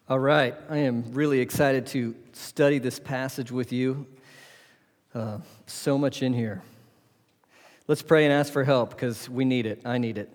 [0.09, 4.07] All right, I am really excited to study this passage with you.
[5.15, 6.63] Uh, so much in here.
[7.87, 9.83] Let's pray and ask for help because we need it.
[9.85, 10.31] I need it.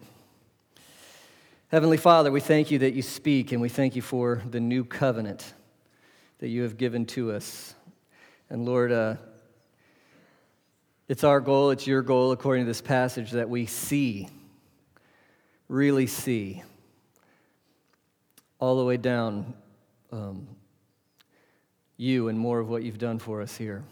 [1.71, 4.83] Heavenly Father, we thank you that you speak and we thank you for the new
[4.83, 5.53] covenant
[6.39, 7.75] that you have given to us.
[8.49, 9.17] And Lord, uh,
[11.07, 14.29] it's our goal, it's your goal, according to this passage, that we see,
[15.67, 16.63] really see,
[18.57, 19.53] all the way down
[20.11, 20.47] um,
[21.97, 23.83] you and more of what you've done for us here.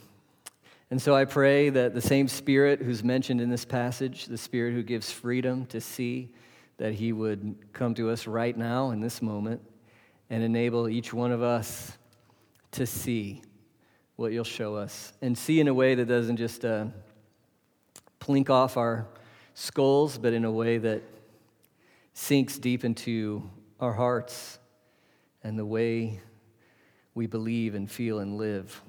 [0.90, 4.74] And so I pray that the same Spirit who's mentioned in this passage, the Spirit
[4.74, 6.32] who gives freedom to see,
[6.78, 9.62] that He would come to us right now in this moment
[10.30, 11.98] and enable each one of us
[12.72, 13.42] to see
[14.16, 16.86] what you'll show us and see in a way that doesn't just uh,
[18.20, 19.08] plink off our
[19.54, 21.02] skulls, but in a way that
[22.14, 23.48] sinks deep into
[23.80, 24.60] our hearts
[25.44, 26.20] and the way
[27.16, 28.82] we believe and feel and live.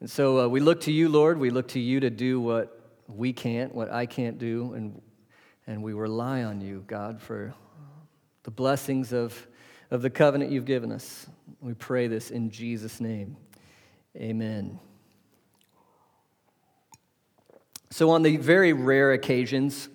[0.00, 1.38] And so uh, we look to you, Lord.
[1.38, 5.00] We look to you to do what we can't, what I can't do, and
[5.66, 7.54] and we rely on you, God, for
[8.42, 9.46] the blessings of,
[9.90, 11.26] of the covenant you've given us.
[11.60, 13.36] We pray this in Jesus' name.
[14.16, 14.78] Amen.
[17.90, 19.88] So, on the very rare occasions,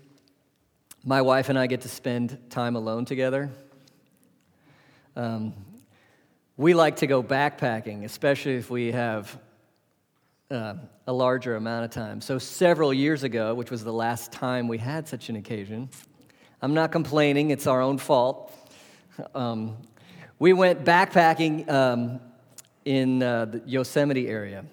[1.03, 3.49] my wife and I get to spend time alone together.
[5.15, 5.53] Um,
[6.57, 9.37] we like to go backpacking, especially if we have
[10.51, 10.73] uh,
[11.07, 12.21] a larger amount of time.
[12.21, 15.89] So, several years ago, which was the last time we had such an occasion,
[16.61, 18.51] I'm not complaining, it's our own fault.
[19.35, 19.77] Um,
[20.39, 22.19] we went backpacking um,
[22.85, 24.65] in uh, the Yosemite area.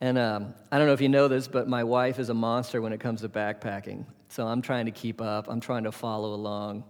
[0.00, 2.82] And um, I don't know if you know this, but my wife is a monster
[2.82, 4.04] when it comes to backpacking.
[4.28, 6.84] So I'm trying to keep up, I'm trying to follow along.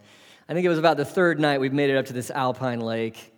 [0.48, 2.80] I think it was about the third night we've made it up to this alpine
[2.80, 3.33] lake.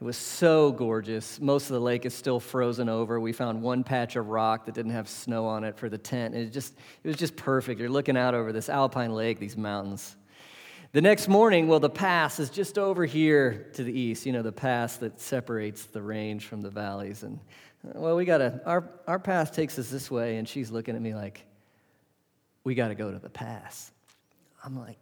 [0.00, 1.40] It was so gorgeous.
[1.40, 3.18] Most of the lake is still frozen over.
[3.18, 6.36] We found one patch of rock that didn't have snow on it for the tent.
[6.36, 7.80] It just it was just perfect.
[7.80, 10.14] You're looking out over this alpine lake, these mountains.
[10.92, 14.40] The next morning, well, the pass is just over here to the east, you know,
[14.40, 17.24] the pass that separates the range from the valleys.
[17.24, 17.40] And,
[17.86, 20.38] uh, well, we got to, our, our pass takes us this way.
[20.38, 21.44] And she's looking at me like,
[22.64, 23.90] we got to go to the pass.
[24.64, 24.96] I'm like,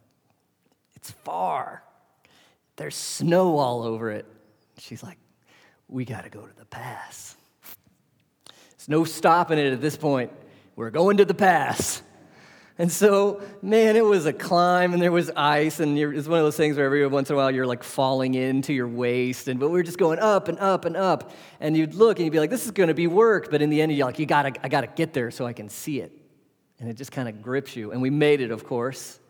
[0.97, 1.85] it's far.
[2.75, 4.27] There's snow all over it.
[4.79, 5.19] She's like,
[5.89, 7.37] we got to go to the pass.
[8.47, 10.33] There's no stopping it at this point.
[10.75, 12.03] We're going to the pass.
[12.79, 16.45] And so, man, it was a climb and there was ice, and it's one of
[16.45, 19.49] those things where every once in a while you're like falling into your waist.
[19.49, 21.33] And but we were just going up and up and up.
[21.59, 23.51] And you'd look and you'd be like, this is gonna be work.
[23.51, 25.71] But in the end, you're like, you gotta, I gotta get there so I can
[25.71, 26.13] see it.
[26.79, 27.93] And it just kind of grips you.
[27.93, 29.21] And we made it, of course.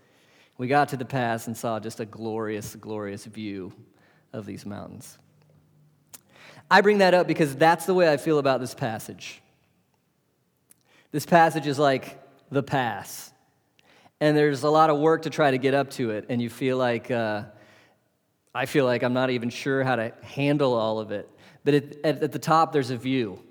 [0.58, 3.72] We got to the pass and saw just a glorious, glorious view
[4.32, 5.18] of these mountains.
[6.71, 9.41] I bring that up because that's the way I feel about this passage.
[11.12, 12.19] This passage is like
[12.50, 13.32] the pass.
[14.21, 16.27] And there's a lot of work to try to get up to it.
[16.28, 17.44] And you feel like, uh,
[18.54, 21.28] I feel like I'm not even sure how to handle all of it.
[21.65, 23.43] But at, at, at the top, there's a view.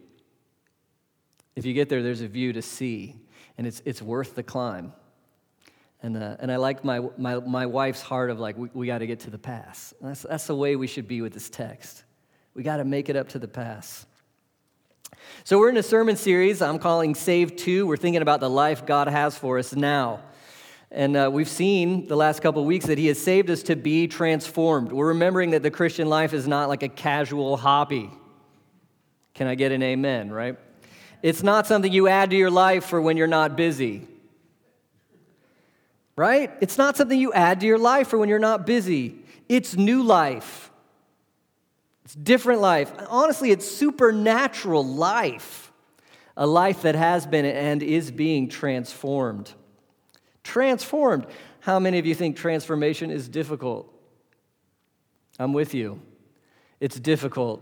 [1.56, 3.16] If you get there, there's a view to see.
[3.58, 4.94] And it's, it's worth the climb.
[6.02, 9.00] And, uh, and I like my, my, my wife's heart of like, we, we got
[9.00, 9.94] to get to the pass.
[10.02, 12.05] That's, that's the way we should be with this text.
[12.56, 14.06] We got to make it up to the pass.
[15.44, 17.86] So, we're in a sermon series I'm calling Saved To.
[17.86, 20.22] We're thinking about the life God has for us now.
[20.90, 24.08] And uh, we've seen the last couple weeks that He has saved us to be
[24.08, 24.94] transformed.
[24.94, 28.10] We're remembering that the Christian life is not like a casual hobby.
[29.34, 30.58] Can I get an amen, right?
[31.22, 34.08] It's not something you add to your life for when you're not busy.
[36.16, 36.54] Right?
[36.62, 39.18] It's not something you add to your life for when you're not busy.
[39.50, 40.65] It's new life.
[42.22, 42.92] Different life.
[43.10, 45.72] Honestly, it's supernatural life.
[46.38, 49.54] A life that has been and is being transformed.
[50.44, 51.26] Transformed.
[51.62, 53.92] How many of you think transformation is difficult?
[55.40, 56.02] I'm with you.
[56.80, 57.62] It's difficult.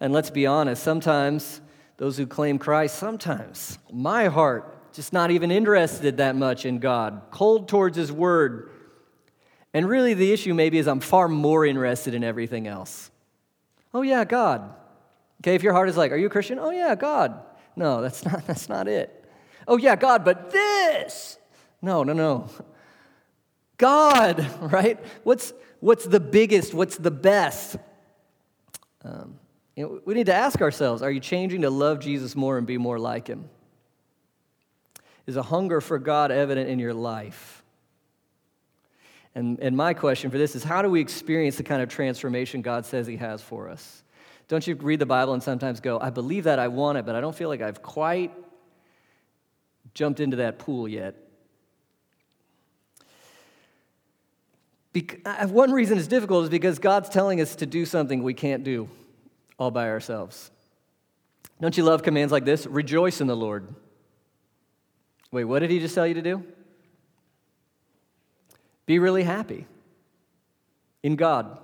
[0.00, 1.60] And let's be honest, sometimes
[1.96, 7.22] those who claim Christ, sometimes my heart just not even interested that much in God,
[7.30, 8.70] cold towards His Word.
[9.74, 13.10] And really, the issue maybe is I'm far more interested in everything else.
[13.96, 14.74] Oh, yeah, God.
[15.40, 16.58] Okay, if your heart is like, Are you a Christian?
[16.58, 17.40] Oh, yeah, God.
[17.76, 19.24] No, that's not, that's not it.
[19.66, 21.38] Oh, yeah, God, but this.
[21.80, 22.50] No, no, no.
[23.78, 25.02] God, right?
[25.24, 26.74] What's, what's the biggest?
[26.74, 27.78] What's the best?
[29.02, 29.38] Um,
[29.74, 32.66] you know, we need to ask ourselves are you changing to love Jesus more and
[32.66, 33.48] be more like him?
[35.26, 37.55] Is a hunger for God evident in your life?
[39.36, 42.62] And, and my question for this is how do we experience the kind of transformation
[42.62, 44.02] God says He has for us?
[44.48, 47.14] Don't you read the Bible and sometimes go, I believe that, I want it, but
[47.14, 48.32] I don't feel like I've quite
[49.92, 51.16] jumped into that pool yet?
[55.48, 58.88] One reason it's difficult is because God's telling us to do something we can't do
[59.58, 60.50] all by ourselves.
[61.60, 62.64] Don't you love commands like this?
[62.64, 63.68] Rejoice in the Lord.
[65.30, 66.42] Wait, what did he just tell you to do?
[68.86, 69.66] Be really happy
[71.02, 71.60] in God.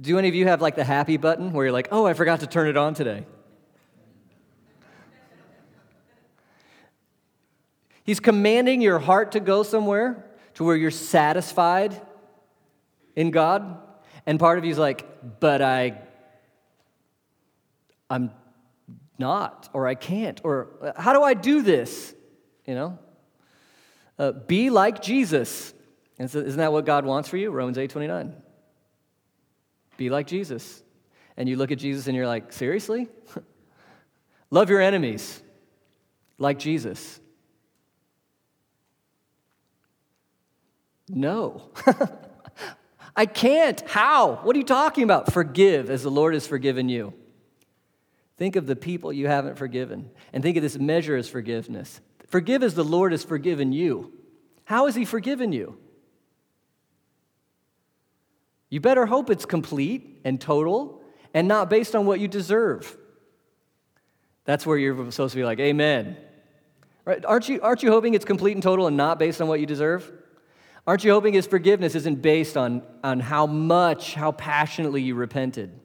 [0.00, 2.40] Do any of you have like the happy button where you're like, oh, I forgot
[2.40, 3.24] to turn it on today?
[8.04, 12.00] He's commanding your heart to go somewhere to where you're satisfied
[13.16, 13.78] in God.
[14.26, 15.98] And part of you is like, but I,
[18.10, 18.32] I'm
[19.18, 22.14] not, or I can't, or how do I do this?
[22.66, 22.98] You know?
[24.18, 25.72] Uh, be like Jesus.
[26.22, 27.50] And so isn't that what God wants for you?
[27.50, 28.32] Romans 8 29.
[29.96, 30.80] Be like Jesus.
[31.36, 33.08] And you look at Jesus and you're like, seriously?
[34.50, 35.42] Love your enemies
[36.38, 37.18] like Jesus.
[41.08, 41.72] No.
[43.16, 43.80] I can't.
[43.90, 44.36] How?
[44.44, 45.32] What are you talking about?
[45.32, 47.14] Forgive as the Lord has forgiven you.
[48.36, 52.00] Think of the people you haven't forgiven and think of this measure as forgiveness.
[52.28, 54.12] Forgive as the Lord has forgiven you.
[54.66, 55.78] How has He forgiven you?
[58.72, 61.02] You better hope it's complete and total
[61.34, 62.96] and not based on what you deserve.
[64.46, 66.16] That's where you're supposed to be like, Amen.
[67.04, 67.22] Right?
[67.22, 69.66] Aren't you, aren't you hoping it's complete and total and not based on what you
[69.66, 70.10] deserve?
[70.86, 75.78] Aren't you hoping his forgiveness isn't based on, on how much, how passionately you repented?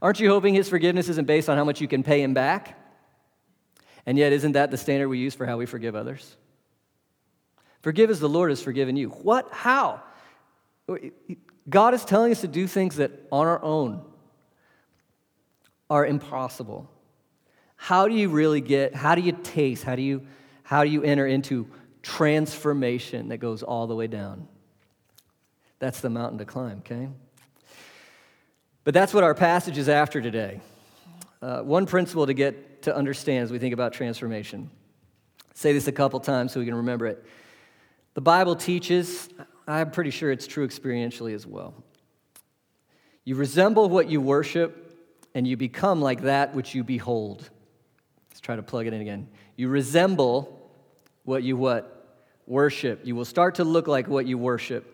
[0.00, 2.80] Aren't you hoping his forgiveness isn't based on how much you can pay him back?
[4.06, 6.34] And yet, isn't that the standard we use for how we forgive others?
[7.82, 9.10] Forgive as the Lord has forgiven you.
[9.10, 9.52] What?
[9.52, 10.02] How?
[11.68, 14.02] God is telling us to do things that on our own
[15.90, 16.90] are impossible.
[17.76, 20.26] How do you really get, how do you taste, how do you,
[20.62, 21.68] how do you enter into
[22.06, 24.46] transformation that goes all the way down.
[25.80, 27.08] That's the mountain to climb, okay?
[28.84, 30.60] But that's what our passage is after today.
[31.42, 34.70] Uh, one principle to get to understand as we think about transformation.
[35.54, 37.24] Say this a couple times so we can remember it.
[38.14, 39.28] The Bible teaches,
[39.66, 41.74] I'm pretty sure it's true experientially as well.
[43.24, 44.82] You resemble what you worship,
[45.34, 47.48] and you become like that which you behold.
[48.30, 49.28] Let's try to plug it in again.
[49.56, 50.70] You resemble
[51.24, 51.96] what you what?
[52.46, 53.00] worship.
[53.04, 54.92] You will start to look like what you worship.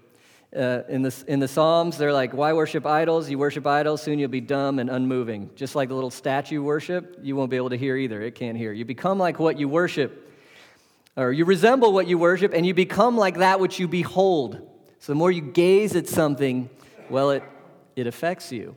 [0.55, 3.31] Uh, in, the, in the Psalms, they're like, Why worship idols?
[3.31, 5.51] You worship idols, soon you'll be dumb and unmoving.
[5.55, 8.21] Just like the little statue worship, you won't be able to hear either.
[8.21, 8.73] It can't hear.
[8.73, 10.31] You become like what you worship,
[11.17, 14.61] or you resemble what you worship, and you become like that which you behold.
[14.99, 16.71] So the more you gaze at something,
[17.11, 17.43] well, it,
[17.97, 18.75] it affects you,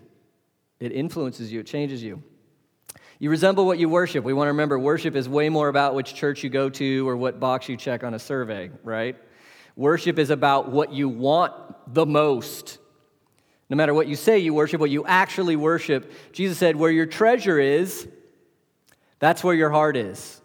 [0.80, 2.24] it influences you, it changes you.
[3.20, 4.26] You resemble what you worship.
[4.26, 7.16] We want to remember worship is way more about which church you go to or
[7.16, 9.16] what box you check on a survey, right?
[9.78, 11.54] Worship is about what you want
[11.94, 12.78] the most.
[13.70, 16.12] No matter what you say you worship, what you actually worship.
[16.34, 18.08] Jesus said, Where your treasure is,
[19.20, 20.42] that's where your heart is.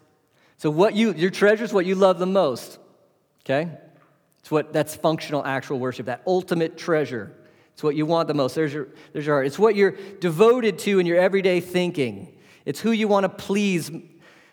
[0.61, 2.77] So what you your treasure is what you love the most.
[3.43, 3.67] Okay?
[4.41, 7.35] It's what that's functional actual worship, that ultimate treasure.
[7.73, 8.53] It's what you want the most.
[8.53, 9.47] There's your, there's your heart.
[9.47, 12.37] It's what you're devoted to in your everyday thinking.
[12.63, 13.89] It's who you want to please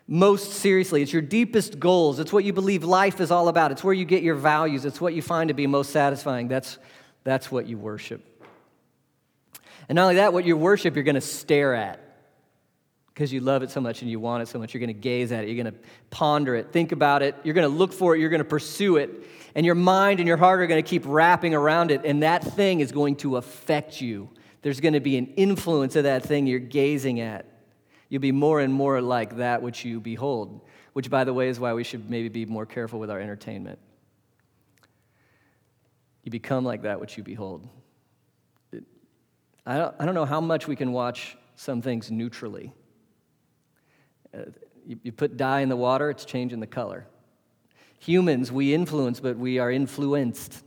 [0.07, 1.03] most seriously.
[1.03, 2.21] It's your deepest goals.
[2.21, 3.71] It's what you believe life is all about.
[3.71, 4.87] It's where you get your values.
[4.87, 6.49] It's what you find to be most satisfying.
[6.49, 6.79] That's,
[7.23, 8.25] that's what you worship.
[9.91, 12.08] And not only that, what you worship, you're going to stare at
[13.19, 14.73] because you love it so much and you want it so much.
[14.73, 15.49] You're going to gaze at it.
[15.49, 17.35] You're going to ponder it, think about it.
[17.43, 18.21] You're going to look for it.
[18.21, 19.11] You're going to pursue it.
[19.57, 22.03] And your mind and your heart are going to keep wrapping around it.
[22.05, 24.31] And that thing is going to affect you.
[24.63, 27.47] There's going to be an influence of that thing you're gazing at.
[28.09, 30.61] You'll be more and more like that which you behold,
[30.93, 33.81] which, by the way, is why we should maybe be more careful with our entertainment.
[36.23, 37.69] You become like that which you behold.
[39.67, 42.73] I don't, I don't know how much we can watch some things neutrally.
[44.87, 47.07] You put dye in the water, it's changing the color.
[48.01, 50.65] Humans, we influence, but we are influenced.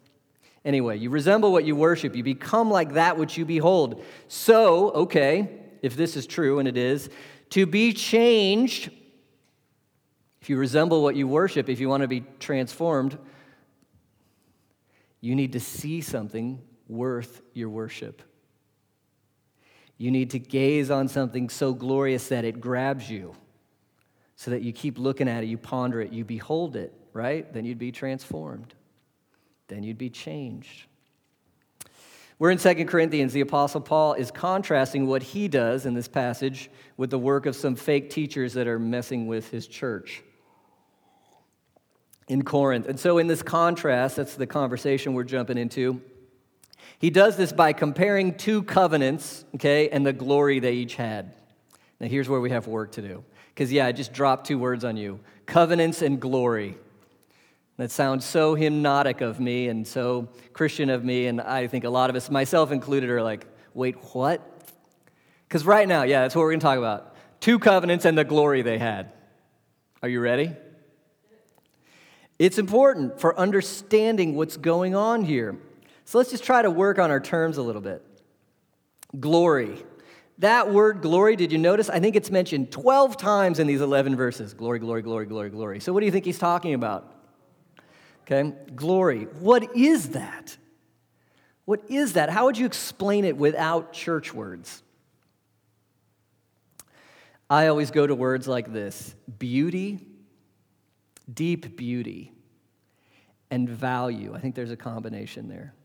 [0.64, 2.16] Anyway, you resemble what you worship.
[2.16, 4.04] You become like that which you behold.
[4.28, 5.50] So, okay,
[5.82, 7.10] if this is true, and it is,
[7.52, 8.92] to be changed,
[10.42, 13.18] if you resemble what you worship, if you want to be transformed,
[15.22, 18.24] You need to see something worth your worship.
[19.98, 23.36] You need to gaze on something so glorious that it grabs you,
[24.42, 27.54] so that you keep looking at it, you ponder it, you behold it, right?
[27.54, 28.74] Then you'd be transformed.
[29.68, 30.88] Then you'd be changed.
[32.40, 33.34] We're in 2 Corinthians.
[33.34, 37.56] The Apostle Paul is contrasting what he does in this passage with the work of
[37.56, 40.24] some fake teachers that are messing with his church
[42.28, 42.88] in Corinth.
[42.88, 46.02] And so, in this contrast, that's the conversation we're jumping into.
[46.98, 51.36] He does this by comparing two covenants, okay, and the glory they each had.
[52.00, 53.24] Now, here's where we have work to do.
[53.54, 56.78] Because, yeah, I just dropped two words on you covenants and glory.
[57.78, 61.90] That sounds so hypnotic of me and so Christian of me, and I think a
[61.90, 64.42] lot of us, myself included, are like, wait, what?
[65.48, 67.16] Because right now, yeah, that's what we're going to talk about.
[67.40, 69.12] Two covenants and the glory they had.
[70.04, 70.52] Are you ready?
[72.40, 75.58] It's important for understanding what's going on here.
[76.06, 78.06] So let's just try to work on our terms a little bit.
[79.20, 79.78] Glory.
[80.42, 81.88] That word glory, did you notice?
[81.88, 84.56] I think it's mentioned 12 times in these 11 verses.
[84.56, 85.80] Glory, glory, glory, glory, glory.
[85.80, 87.14] So what do you think he's talking about?
[88.24, 89.26] Okay, glory.
[89.40, 90.58] What is that?
[91.66, 92.32] What is that?
[92.32, 94.82] How would you explain it without church words?
[97.48, 100.00] I always go to words like this beauty,
[101.32, 102.32] deep beauty,
[103.52, 104.34] and value.
[104.34, 105.76] I think there's a combination there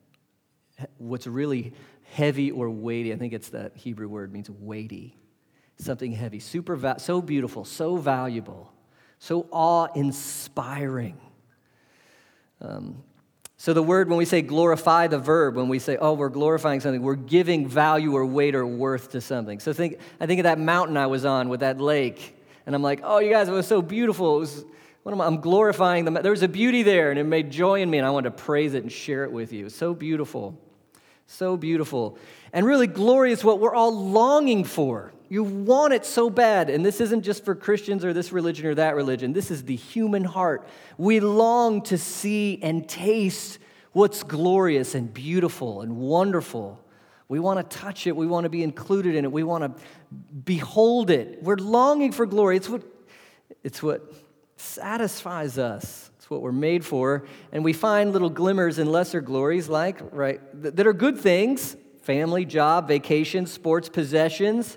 [0.99, 1.73] what's really
[2.13, 5.17] heavy or weighty, I think it's that Hebrew word means weighty,
[5.79, 8.73] something heavy, super, va- so beautiful, so valuable,
[9.19, 11.21] so awe inspiring.
[12.61, 13.03] Um,
[13.59, 16.81] so, the word, when we say glorify the verb, when we say, oh, we're glorifying
[16.81, 19.61] something, we're giving value or weight or worth to something.
[19.61, 22.83] So, think, I think of that mountain I was on with that lake, and I'm
[22.83, 24.37] like, oh, you guys, it was so beautiful.
[24.37, 24.65] It was,
[25.05, 27.81] what am I, I'm glorifying the, There was a beauty there, and it made joy
[27.81, 29.71] in me, and I wanted to praise it and share it with you.
[29.71, 30.59] So beautiful.
[31.27, 32.19] So beautiful.
[32.53, 35.13] And really glorious what we're all longing for.
[35.29, 36.71] You want it so bad.
[36.71, 39.33] And this isn't just for Christians or this religion or that religion.
[39.33, 40.67] This is the human heart.
[40.99, 43.59] We long to see and taste
[43.93, 46.81] what's glorious and beautiful and wonderful.
[47.29, 48.15] We want to touch it.
[48.15, 49.33] We want to be included in it.
[49.33, 49.83] We want to
[50.45, 51.43] behold it.
[51.43, 52.57] We're longing for glory.
[52.57, 52.83] It's what,
[53.65, 54.13] it's what
[54.57, 56.06] satisfies us.
[56.27, 57.25] It's what we're made for.
[57.53, 62.45] And we find little glimmers and lesser glories, like, right, that are good things family,
[62.45, 64.77] job, vacation, sports, possessions.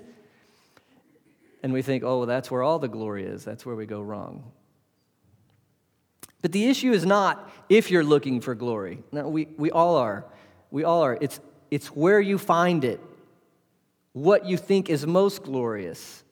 [1.64, 3.44] And we think, oh, well, that's where all the glory is.
[3.44, 4.52] That's where we go wrong.
[6.40, 9.02] But the issue is not if you're looking for glory.
[9.10, 10.26] No, we, we all are.
[10.70, 11.18] We all are.
[11.20, 13.00] It's, it's where you find it,
[14.12, 16.22] what you think is most glorious.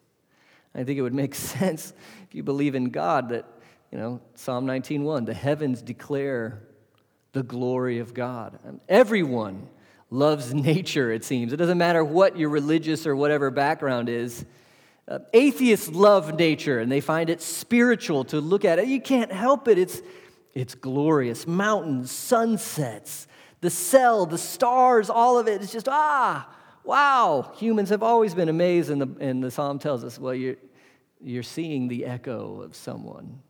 [0.77, 3.47] I think it would make sense if you believe in God that
[3.91, 6.63] you know, Psalm 19:1, the heavens declare
[7.33, 8.59] the glory of God.
[8.89, 9.69] Everyone
[10.11, 11.53] loves nature, it seems.
[11.53, 14.45] It doesn't matter what your religious or whatever background is.
[15.07, 18.89] Uh, atheists love nature and they find it spiritual to look at it.
[18.89, 19.79] You can't help it.
[19.79, 20.03] It's,
[20.53, 21.47] it's glorious.
[21.47, 23.27] Mountains, sunsets,
[23.63, 25.63] the cell, the stars, all of it.
[25.63, 26.47] It's just, ah,
[26.85, 27.53] wow.
[27.57, 30.57] Humans have always been amazed, and the, and the psalm tells us, well, you're,
[31.21, 33.41] you're seeing the echo of someone.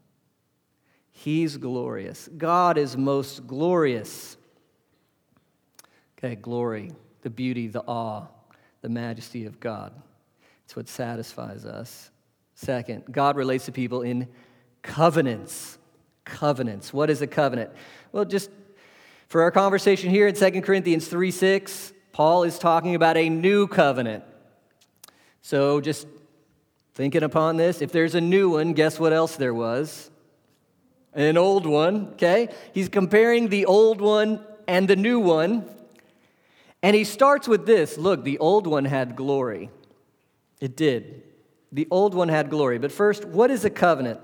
[1.24, 2.28] He's glorious.
[2.38, 4.36] God is most glorious.
[6.16, 8.26] Okay, glory, the beauty, the awe,
[8.82, 9.92] the majesty of God.
[10.64, 12.12] It's what satisfies us.
[12.54, 14.28] Second, God relates to people in
[14.82, 15.78] covenants.
[16.24, 16.92] Covenants.
[16.92, 17.70] What is a covenant?
[18.12, 18.48] Well, just
[19.26, 23.66] for our conversation here in 2 Corinthians 3 6, Paul is talking about a new
[23.66, 24.22] covenant.
[25.42, 26.06] So just
[26.94, 30.12] thinking upon this, if there's a new one, guess what else there was?
[31.26, 32.48] An old one, okay?
[32.72, 35.68] He's comparing the old one and the new one.
[36.82, 39.70] And he starts with this look, the old one had glory.
[40.60, 41.22] It did.
[41.72, 42.78] The old one had glory.
[42.78, 44.20] But first, what is a covenant?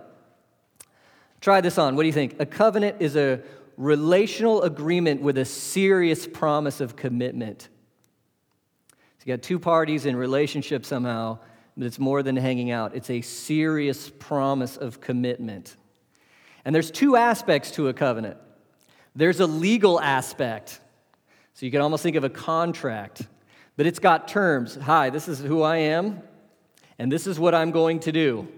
[1.40, 1.96] Try this on.
[1.96, 2.36] What do you think?
[2.38, 3.42] A covenant is a
[3.76, 7.68] relational agreement with a serious promise of commitment.
[9.18, 11.38] So you got two parties in relationship somehow,
[11.76, 12.94] but it's more than hanging out.
[12.94, 15.76] It's a serious promise of commitment.
[16.64, 18.38] And there's two aspects to a covenant
[19.16, 20.80] there's a legal aspect.
[21.54, 23.22] So you can almost think of a contract,
[23.76, 24.74] but it's got terms.
[24.74, 26.20] Hi, this is who I am,
[26.98, 28.48] and this is what I'm going to do.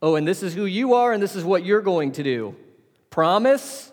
[0.00, 2.56] Oh, and this is who you are, and this is what you're going to do.
[3.10, 3.92] Promise?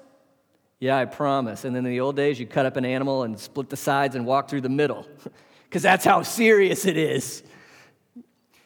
[0.79, 1.65] Yeah, I promise.
[1.65, 4.15] And then in the old days, you cut up an animal and split the sides
[4.15, 5.05] and walk through the middle,
[5.65, 7.43] because that's how serious it is.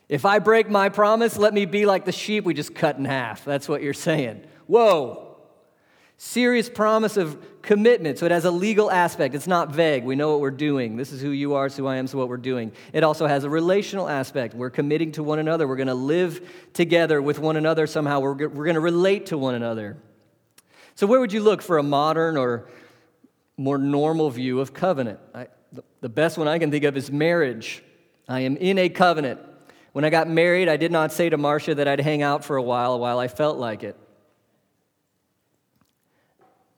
[0.07, 3.05] If I break my promise, let me be like the sheep we just cut in
[3.05, 3.43] half.
[3.43, 4.45] That's what you're saying.
[4.67, 5.37] Whoa.
[6.17, 8.19] Serious promise of commitment.
[8.19, 9.35] So it has a legal aspect.
[9.35, 10.05] It's not vague.
[10.05, 10.95] We know what we're doing.
[10.95, 12.71] This is who you are, it's who I am, so what we're doing.
[12.93, 14.53] It also has a relational aspect.
[14.53, 15.67] We're committing to one another.
[15.67, 18.21] We're going to live together with one another somehow.
[18.21, 19.97] We're, we're going to relate to one another.
[20.93, 22.69] So, where would you look for a modern or
[23.57, 25.19] more normal view of covenant?
[25.33, 25.47] I,
[25.99, 27.83] the best one I can think of is marriage.
[28.29, 29.41] I am in a covenant.
[29.95, 32.57] When I got married, I did not say to Marcia that I'd hang out for
[32.57, 33.95] a while while I felt like it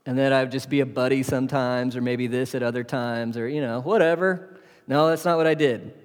[0.05, 3.35] and that I would just be a buddy sometimes, or maybe this at other times,
[3.35, 4.59] or, you know, whatever.
[4.87, 5.95] No, that's not what I did.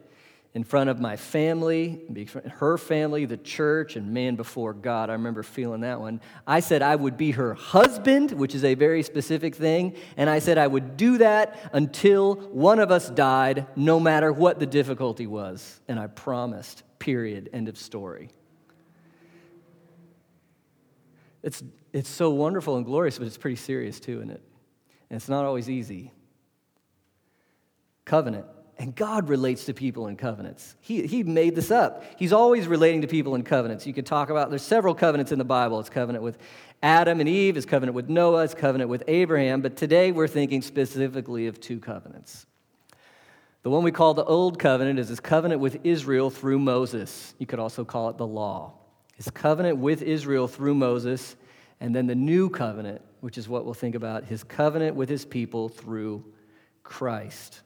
[0.55, 2.01] In front of my family,
[2.55, 6.19] her family, the church, and man, before God, I remember feeling that one.
[6.47, 10.39] I said I would be her husband, which is a very specific thing, and I
[10.39, 15.27] said I would do that until one of us died, no matter what the difficulty
[15.27, 15.79] was.
[15.89, 18.31] And I promised, period, end of story.
[21.43, 21.61] It's,
[21.93, 24.43] it's so wonderful and glorious, but it's pretty serious too, isn't it?
[25.11, 26.13] And it's not always easy.
[28.05, 28.47] Covenant.
[28.79, 30.77] And God relates to people in covenants.
[30.81, 32.05] He, he made this up.
[32.17, 33.85] He's always relating to people in covenants.
[33.85, 35.81] You could talk about, there's several covenants in the Bible.
[35.81, 36.39] It's covenant with
[36.85, 39.61] Adam and Eve, it's covenant with Noah, it's covenant with Abraham.
[39.61, 42.47] But today we're thinking specifically of two covenants.
[43.63, 47.35] The one we call the Old Covenant is his covenant with Israel through Moses.
[47.39, 48.75] You could also call it the law
[49.15, 51.37] his covenant with Israel through Moses,
[51.81, 55.25] and then the new covenant, which is what we'll think about, his covenant with his
[55.25, 56.25] people through
[56.83, 57.61] Christ.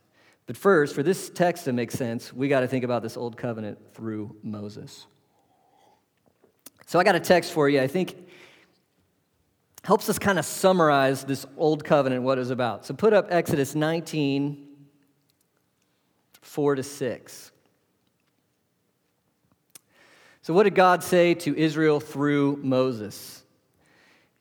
[0.47, 3.37] But first, for this text to make sense, we got to think about this old
[3.37, 5.07] covenant through Moses.
[6.85, 8.17] So I got a text for you, I think
[9.83, 12.85] helps us kind of summarize this old covenant, what it was about.
[12.85, 14.66] So put up Exodus 19,
[16.47, 17.53] 4 to 6.
[20.43, 23.43] So, what did God say to Israel through Moses?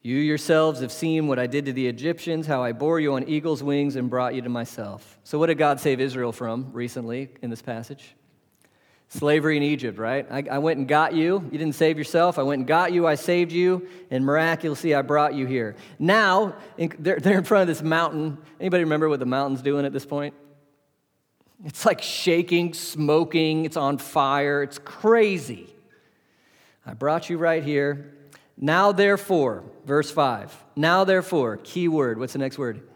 [0.03, 3.27] You yourselves have seen what I did to the Egyptians, how I bore you on
[3.27, 5.17] eagle's wings and brought you to myself.
[5.23, 8.15] So, what did God save Israel from recently in this passage?
[9.07, 10.27] Slavery in Egypt, right?
[10.29, 11.47] I, I, went and got you.
[11.51, 12.37] You didn't save yourself.
[12.37, 13.07] I went and got you.
[13.07, 13.87] I saved you.
[14.11, 15.75] And miraculously, I brought you here.
[15.99, 18.37] Now, in, they're, they're in front of this mountain.
[18.59, 20.33] Anybody remember what the mountain's doing at this point?
[21.65, 23.65] It's like shaking, smoking.
[23.65, 24.61] It's on fire.
[24.61, 25.67] It's crazy.
[26.85, 28.13] I brought you right here.
[28.55, 30.55] Now, therefore, verse 5.
[30.75, 32.19] Now, therefore, key word.
[32.19, 32.87] What's the next word?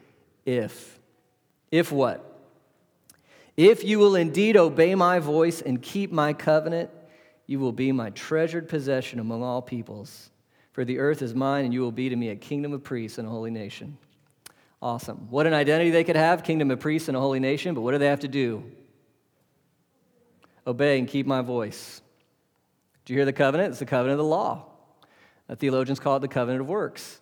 [0.45, 0.99] If.
[1.71, 2.25] If what?
[3.57, 6.91] If you will indeed obey my voice and keep my covenant,
[7.47, 10.29] you will be my treasured possession among all peoples.
[10.71, 13.17] For the earth is mine, and you will be to me a kingdom of priests
[13.17, 13.97] and a holy nation.
[14.81, 15.27] Awesome.
[15.29, 17.91] What an identity they could have kingdom of priests and a holy nation, but what
[17.91, 18.63] do they have to do?
[20.65, 22.01] Obey and keep my voice.
[23.03, 23.71] Do you hear the covenant?
[23.71, 24.65] It's the covenant of the law.
[25.47, 27.19] The theologians call it the covenant of works.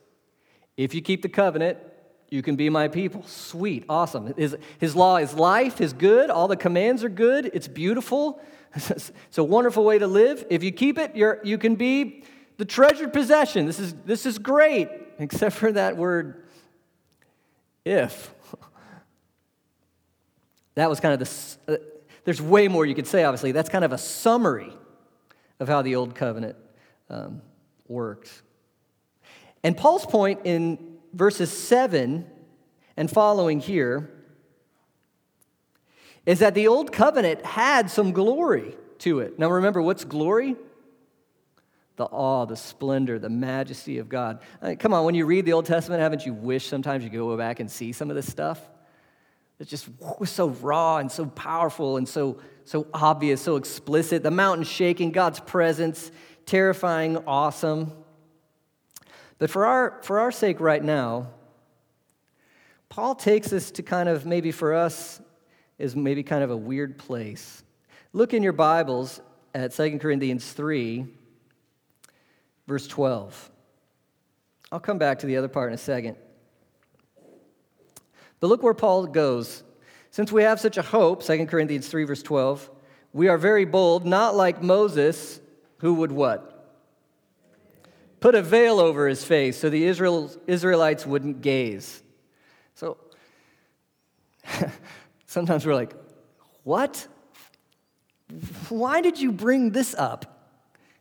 [0.75, 1.79] If you keep the covenant,
[2.29, 3.23] you can be my people.
[3.23, 4.33] Sweet, awesome.
[4.35, 6.29] His, his law is life, is good.
[6.29, 7.49] All the commands are good.
[7.53, 8.41] It's beautiful.
[8.75, 10.45] it's a wonderful way to live.
[10.49, 12.23] If you keep it, you're, you can be
[12.57, 13.65] the treasured possession.
[13.65, 14.89] This is, this is great,
[15.19, 16.46] except for that word
[17.87, 18.33] if.
[20.75, 21.77] That was kind of the, uh,
[22.23, 23.51] there's way more you could say, obviously.
[23.51, 24.71] That's kind of a summary
[25.59, 26.55] of how the old covenant
[27.09, 27.41] um,
[27.87, 28.43] worked.
[29.63, 32.27] And Paul's point in verses 7
[32.95, 34.11] and following here
[36.27, 39.39] is that the old covenant had some glory to it.
[39.39, 40.57] Now remember, what's glory?
[41.97, 44.39] The awe, the splendor, the majesty of God.
[44.61, 47.09] I mean, come on, when you read the Old Testament, haven't you wished sometimes you
[47.09, 48.61] could go back and see some of this stuff?
[49.59, 49.89] It's just
[50.25, 54.21] so raw and so powerful and so, so obvious, so explicit.
[54.21, 56.11] The mountain shaking, God's presence,
[56.45, 57.91] terrifying, awesome.
[59.39, 61.31] But for our, for our sake right now,
[62.89, 65.19] Paul takes us to kind of maybe for us
[65.77, 67.63] is maybe kind of a weird place.
[68.13, 69.21] Look in your Bibles
[69.53, 71.05] at 2 Corinthians 3,
[72.67, 73.51] verse 12.
[74.71, 76.17] I'll come back to the other part in a second.
[78.39, 79.63] But look where Paul goes.
[80.11, 82.69] Since we have such a hope, 2 Corinthians 3, verse 12,
[83.13, 85.39] we are very bold, not like Moses,
[85.77, 86.53] who would what?
[88.19, 92.01] Put a veil over his face so the Israel, Israelites wouldn't gaze.
[92.75, 92.97] So
[95.27, 95.93] sometimes we're like,
[96.63, 97.07] what?
[98.69, 100.51] Why did you bring this up?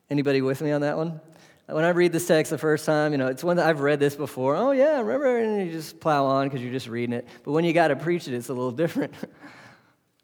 [0.08, 1.20] Anybody with me on that one?
[1.66, 3.98] When I read this text the first time, you know, it's one that I've read
[3.98, 4.54] this before.
[4.54, 5.38] Oh, yeah, I remember?
[5.38, 7.26] And you just plow on because you're just reading it.
[7.42, 9.14] But when you got to preach it, it's a little different.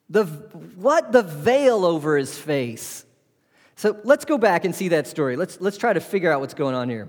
[0.09, 1.11] the, what?
[1.11, 3.05] The veil over his face.
[3.75, 5.35] So let's go back and see that story.
[5.35, 7.09] Let's, let's try to figure out what's going on here.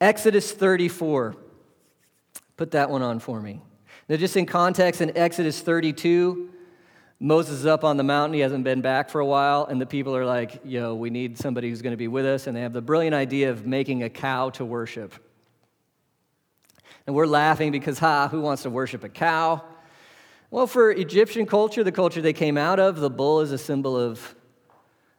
[0.00, 1.34] Exodus 34.
[2.58, 3.62] Put that one on for me.
[4.08, 6.50] Now, just in context, in Exodus 32,
[7.20, 8.34] Moses is up on the mountain.
[8.34, 11.36] He hasn't been back for a while, and the people are like, yo, we need
[11.36, 12.46] somebody who's going to be with us.
[12.46, 15.12] And they have the brilliant idea of making a cow to worship.
[17.06, 19.64] And we're laughing because, ha, who wants to worship a cow?
[20.50, 23.96] Well, for Egyptian culture, the culture they came out of, the bull is a symbol
[23.96, 24.36] of,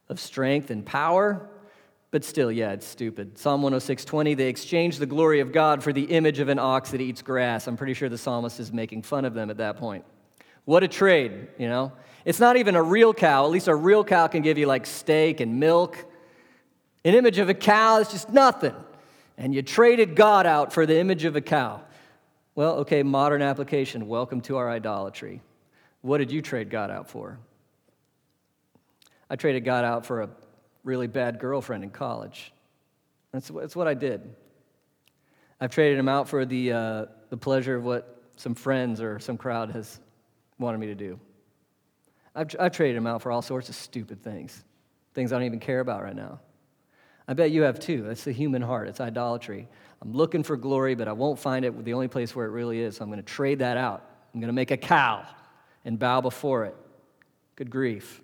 [0.07, 1.49] of strength and power.
[2.11, 3.37] But still, yeah, it's stupid.
[3.37, 7.01] Psalm 106:20, they exchange the glory of God for the image of an ox that
[7.01, 7.67] eats grass.
[7.67, 10.05] I'm pretty sure the psalmist is making fun of them at that point.
[10.69, 11.93] What a trade, you know?
[12.25, 13.43] It's not even a real cow.
[13.43, 15.97] At least a real cow can give you like steak and milk.
[17.03, 18.75] An image of a cow is just nothing.
[19.35, 21.81] And you traded God out for the image of a cow.
[22.53, 24.07] Well, okay, modern application.
[24.07, 25.41] Welcome to our idolatry.
[26.03, 27.39] What did you trade God out for?
[29.27, 30.29] I traded God out for a
[30.83, 32.53] really bad girlfriend in college.
[33.31, 34.35] That's, that's what I did.
[35.59, 39.35] I've traded him out for the, uh, the pleasure of what some friends or some
[39.35, 39.99] crowd has
[40.59, 41.19] wanted me to do.
[42.35, 44.63] I've, I've traded him out for all sorts of stupid things,
[45.13, 46.39] things I don't even care about right now.
[47.27, 48.03] I bet you have too.
[48.03, 49.67] That's the human heart, it's idolatry.
[50.01, 52.79] I'm looking for glory, but I won't find it the only place where it really
[52.79, 52.97] is.
[52.97, 54.05] So I'm going to trade that out.
[54.33, 55.25] I'm going to make a cow
[55.83, 56.75] and bow before it.
[57.55, 58.21] Good grief.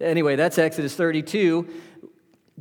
[0.00, 1.68] Anyway, that's Exodus 32.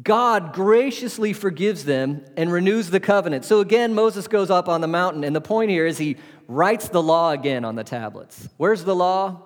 [0.02, 3.46] God graciously forgives them and renews the covenant.
[3.46, 6.18] So again, Moses goes up on the mountain, and the point here is he
[6.52, 8.48] writes the law again on the tablets.
[8.58, 9.42] Where's the law?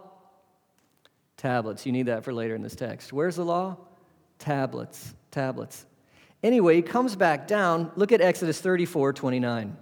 [1.38, 1.86] Tablets.
[1.86, 3.14] You need that for later in this text.
[3.14, 3.78] Where's the law?
[4.40, 5.14] Tablets.
[5.32, 5.86] Tablets.
[6.42, 7.92] Anyway, he comes back down.
[7.96, 9.78] Look at Exodus 34 29.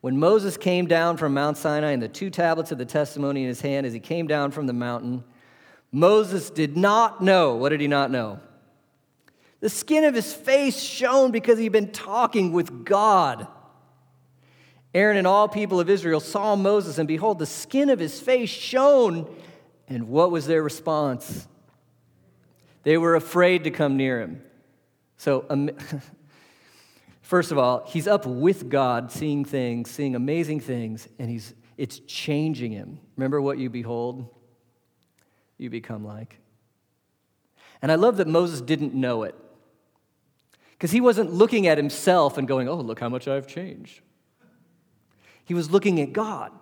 [0.00, 3.48] When Moses came down from Mount Sinai and the two tablets of the testimony in
[3.48, 5.22] his hand as he came down from the mountain,
[5.92, 7.54] Moses did not know.
[7.54, 8.40] What did he not know?
[9.60, 13.46] The skin of his face shone because he'd been talking with God.
[14.94, 18.50] Aaron and all people of Israel saw Moses, and behold, the skin of his face
[18.50, 19.32] shone.
[19.88, 21.46] And what was their response?
[22.82, 24.42] They were afraid to come near him.
[25.16, 25.70] So, um,
[27.22, 32.00] first of all, he's up with God, seeing things, seeing amazing things, and he's, it's
[32.00, 32.98] changing him.
[33.16, 34.28] Remember what you behold?
[35.62, 36.38] you become like.
[37.80, 39.34] And I love that Moses didn't know it.
[40.72, 44.00] Because he wasn't looking at himself and going, oh, look how much I've changed.
[45.44, 46.52] He was looking at God.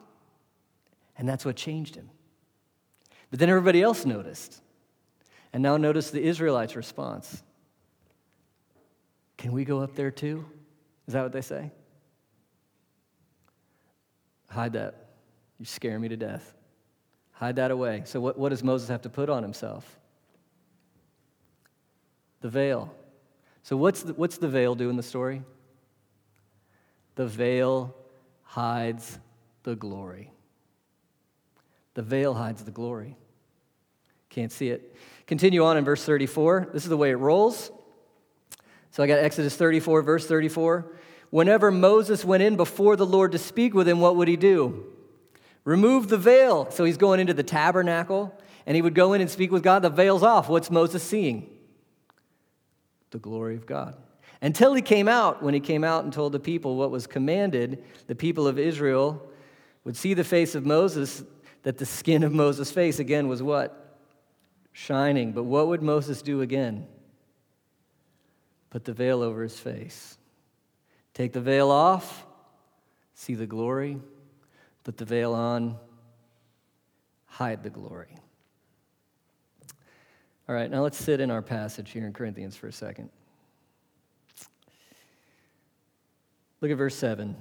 [1.16, 2.08] And that's what changed him.
[3.30, 4.60] But then everybody else noticed.
[5.52, 7.42] And now notice the Israelites' response.
[9.36, 10.44] Can we go up there too?
[11.06, 11.70] Is that what they say?
[14.48, 15.10] Hide that.
[15.58, 16.54] You scare me to death.
[17.32, 18.02] Hide that away.
[18.04, 19.98] So, what, what does Moses have to put on himself?
[22.40, 22.94] The veil.
[23.62, 25.42] So, what's the, what's the veil do in the story?
[27.14, 27.94] The veil
[28.50, 29.20] hides
[29.62, 30.32] the glory.
[31.94, 33.16] The veil hides the glory.
[34.28, 34.96] Can't see it.
[35.28, 36.70] Continue on in verse 34.
[36.72, 37.70] This is the way it rolls.
[38.90, 40.90] So I got Exodus 34, verse 34.
[41.30, 44.84] Whenever Moses went in before the Lord to speak with him, what would he do?
[45.62, 46.68] Remove the veil.
[46.72, 48.36] So he's going into the tabernacle
[48.66, 49.82] and he would go in and speak with God.
[49.82, 50.48] The veil's off.
[50.48, 51.48] What's Moses seeing?
[53.12, 53.96] The glory of God.
[54.42, 57.82] Until he came out, when he came out and told the people what was commanded,
[58.06, 59.22] the people of Israel
[59.84, 61.22] would see the face of Moses,
[61.62, 63.98] that the skin of Moses' face again was what?
[64.72, 65.32] Shining.
[65.32, 66.86] But what would Moses do again?
[68.70, 70.16] Put the veil over his face.
[71.12, 72.24] Take the veil off,
[73.14, 74.00] see the glory,
[74.84, 75.76] put the veil on,
[77.26, 78.14] hide the glory.
[80.48, 83.10] All right, now let's sit in our passage here in Corinthians for a second.
[86.60, 87.36] Look at verse 7.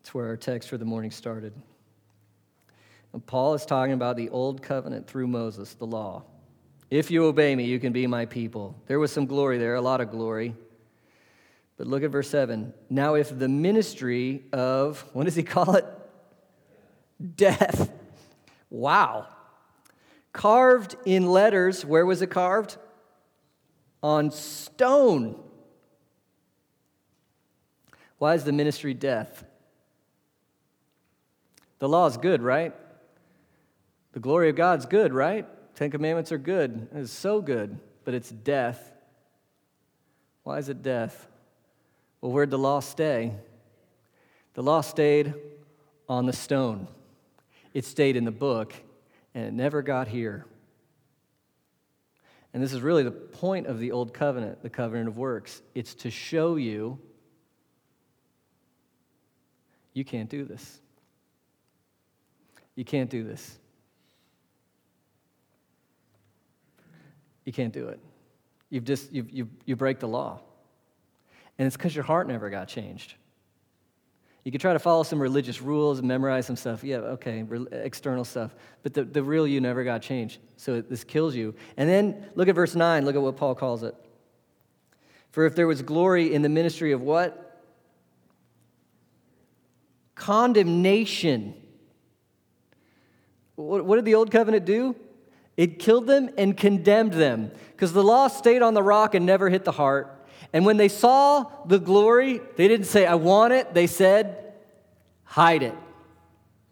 [0.00, 1.52] It's where our text for the morning started.
[3.12, 6.24] And Paul is talking about the old covenant through Moses, the law.
[6.90, 8.74] If you obey me, you can be my people.
[8.86, 10.54] There was some glory there, a lot of glory.
[11.76, 12.72] But look at verse 7.
[12.90, 15.84] Now, if the ministry of, what does he call it?
[17.36, 17.90] death.
[18.70, 19.26] Wow.
[20.32, 22.76] Carved in letters, where was it carved?
[24.02, 25.38] On stone.
[28.18, 29.44] Why is the ministry death?
[31.78, 32.74] The law is good, right?
[34.12, 35.46] The glory of God's good, right?
[35.76, 36.88] Ten Commandments are good.
[36.92, 38.92] It's so good, but it's death.
[40.42, 41.28] Why is it death?
[42.20, 43.34] Well, where'd the law stay?
[44.54, 45.34] The law stayed
[46.08, 46.88] on the stone
[47.74, 48.74] it stayed in the book
[49.34, 50.46] and it never got here.
[52.52, 55.62] And this is really the point of the Old Covenant, the covenant of works.
[55.74, 56.98] It's to show you
[59.98, 60.78] You can't do this.
[62.76, 63.58] You can't do this.
[67.44, 67.98] You can't do it.
[68.70, 70.38] You've just, you you you break the law.
[71.58, 73.14] And it's because your heart never got changed.
[74.44, 76.84] You could try to follow some religious rules and memorize some stuff.
[76.84, 78.54] Yeah, okay, external stuff.
[78.84, 80.38] But the, the real you never got changed.
[80.56, 81.56] So this kills you.
[81.76, 83.04] And then look at verse 9.
[83.04, 83.96] Look at what Paul calls it.
[85.32, 87.47] For if there was glory in the ministry of what?
[90.18, 91.54] Condemnation.
[93.56, 94.94] What, did the old covenant do?
[95.56, 99.48] It killed them and condemned them because the law stayed on the rock and never
[99.48, 100.14] hit the heart.
[100.52, 103.74] And when they saw the glory, they didn't say, I want it.
[103.74, 104.54] They said,
[105.24, 105.74] hide it.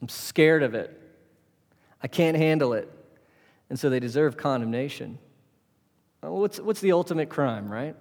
[0.01, 0.93] I'm scared of it.
[2.03, 2.89] I can't handle it.
[3.69, 5.19] And so they deserve condemnation.
[6.21, 7.97] What's, what's the ultimate crime, right?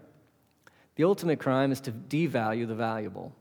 [0.96, 3.34] The ultimate crime is to devalue the valuable.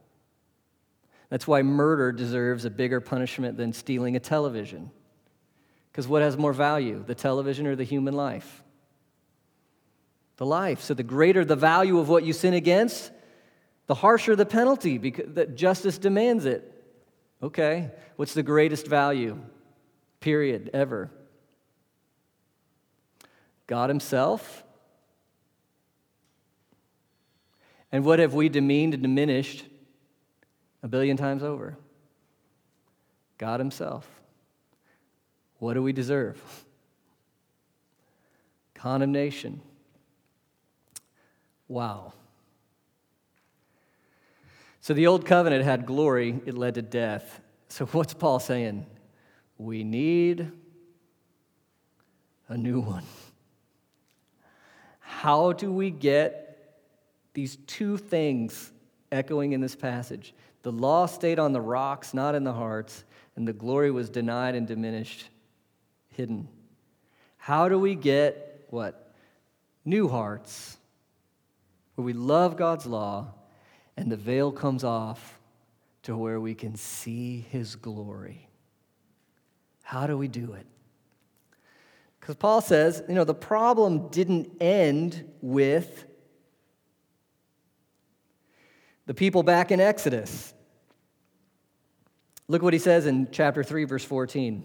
[1.34, 4.92] That's why murder deserves a bigger punishment than stealing a television.
[5.90, 8.62] Because what has more value, the television or the human life?
[10.36, 10.80] The life.
[10.80, 13.10] So the greater the value of what you sin against,
[13.88, 16.72] the harsher the penalty because that justice demands it.
[17.42, 19.36] Okay, what's the greatest value?
[20.20, 21.10] Period, ever.
[23.66, 24.62] God Himself?
[27.90, 29.64] And what have we demeaned and diminished
[30.84, 31.76] a billion times over?
[33.38, 34.06] God Himself.
[35.58, 36.40] What do we deserve?
[38.74, 39.62] Condemnation.
[41.68, 42.12] Wow.
[44.82, 47.40] So the old covenant had glory, it led to death.
[47.68, 48.84] So what's Paul saying?
[49.56, 50.52] We need
[52.48, 53.04] a new one.
[55.00, 56.74] How do we get
[57.32, 58.70] these two things
[59.10, 60.34] echoing in this passage?
[60.64, 63.04] The law stayed on the rocks, not in the hearts,
[63.36, 65.28] and the glory was denied and diminished
[66.08, 66.48] hidden.
[67.36, 69.14] How do we get what?
[69.84, 70.78] New hearts,
[71.94, 73.34] where we love God's law
[73.98, 75.38] and the veil comes off
[76.04, 78.48] to where we can see His glory.
[79.82, 80.66] How do we do it?
[82.18, 86.06] Because Paul says, you know, the problem didn't end with
[89.04, 90.53] the people back in Exodus.
[92.46, 94.64] Look what he says in chapter 3, verse 14.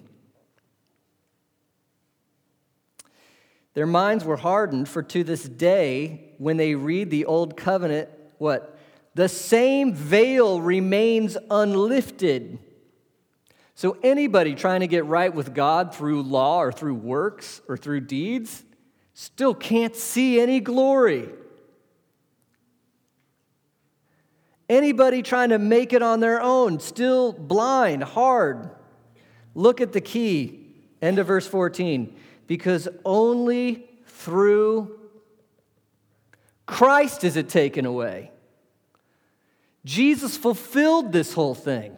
[3.74, 8.78] Their minds were hardened, for to this day, when they read the old covenant, what?
[9.15, 12.60] The same veil remains unlifted.
[13.76, 18.02] So, anybody trying to get right with God through law or through works or through
[18.02, 18.63] deeds
[19.13, 21.30] still can't see any glory.
[24.69, 28.69] Anybody trying to make it on their own, still blind, hard.
[29.55, 30.67] Look at the key.
[31.01, 34.99] End of verse 14 because only through
[36.65, 38.32] Christ is it taken away.
[39.86, 41.95] Jesus fulfilled this whole thing.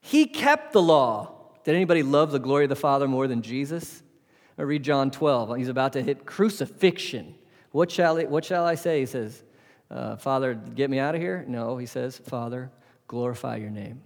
[0.00, 1.32] He kept the law.
[1.64, 4.02] Did anybody love the glory of the Father more than Jesus?
[4.58, 5.56] I read John 12.
[5.56, 7.34] He's about to hit crucifixion.
[7.72, 9.00] What shall, what shall I say?
[9.00, 9.42] He says,
[9.90, 11.44] uh, Father, get me out of here?
[11.46, 12.70] No, he says, Father,
[13.06, 14.02] glorify your name.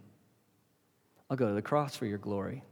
[1.31, 2.62] I'll go to the cross for your glory.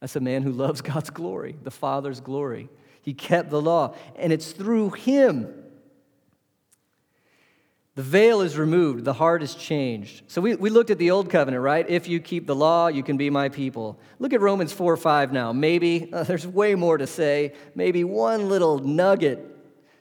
[0.00, 2.68] That's a man who loves God's glory, the Father's glory.
[3.02, 5.54] He kept the law, and it's through him.
[7.96, 10.22] The veil is removed, the heart is changed.
[10.28, 11.88] So we, we looked at the old covenant, right?
[11.88, 13.98] If you keep the law, you can be my people.
[14.18, 15.52] Look at Romans 4 5 now.
[15.52, 17.52] Maybe, uh, there's way more to say.
[17.74, 19.59] Maybe one little nugget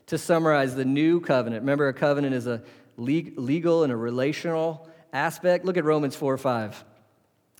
[0.10, 1.62] to summarize the new covenant.
[1.62, 2.64] Remember, a covenant is a
[2.98, 5.66] legal and a relational aspect.
[5.66, 6.84] Look at Romans 4 or 5.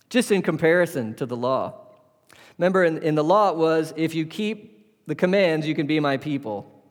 [0.08, 1.74] Just in comparison to the law.
[2.58, 6.00] Remember, in, in the law, it was if you keep the commands, you can be
[6.00, 6.84] my people.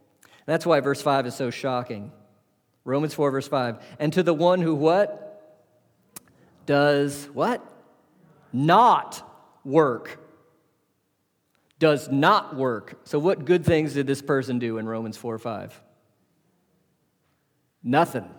[0.45, 2.13] That's why verse 5 is so shocking.
[2.85, 3.83] Romans 4, verse 5.
[3.99, 5.25] And to the one who what?
[6.65, 7.61] Does what?
[8.53, 9.21] Not
[9.65, 10.19] work.
[11.79, 12.99] Does not work.
[13.05, 15.81] So, what good things did this person do in Romans 4, 5?
[17.83, 18.29] Nothing.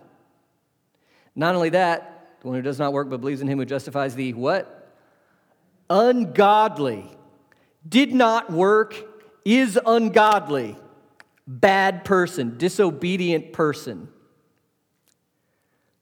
[1.35, 4.15] Not only that, the one who does not work but believes in him who justifies
[4.15, 4.77] the what?
[5.89, 7.09] Ungodly
[7.87, 8.95] did not work,
[9.43, 10.77] is ungodly,
[11.47, 14.07] bad person, disobedient person.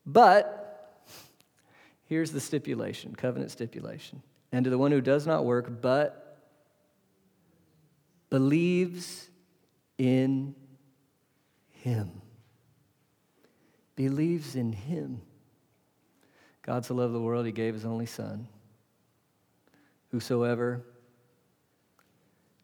[0.05, 1.05] But
[2.05, 4.21] here's the stipulation covenant stipulation.
[4.51, 6.28] And to the one who does not work, but
[8.29, 9.29] believes
[9.97, 10.55] in
[11.71, 12.21] him.
[13.95, 15.21] Believes in him.
[16.61, 18.47] God so loved the world, he gave his only Son.
[20.11, 20.83] Whosoever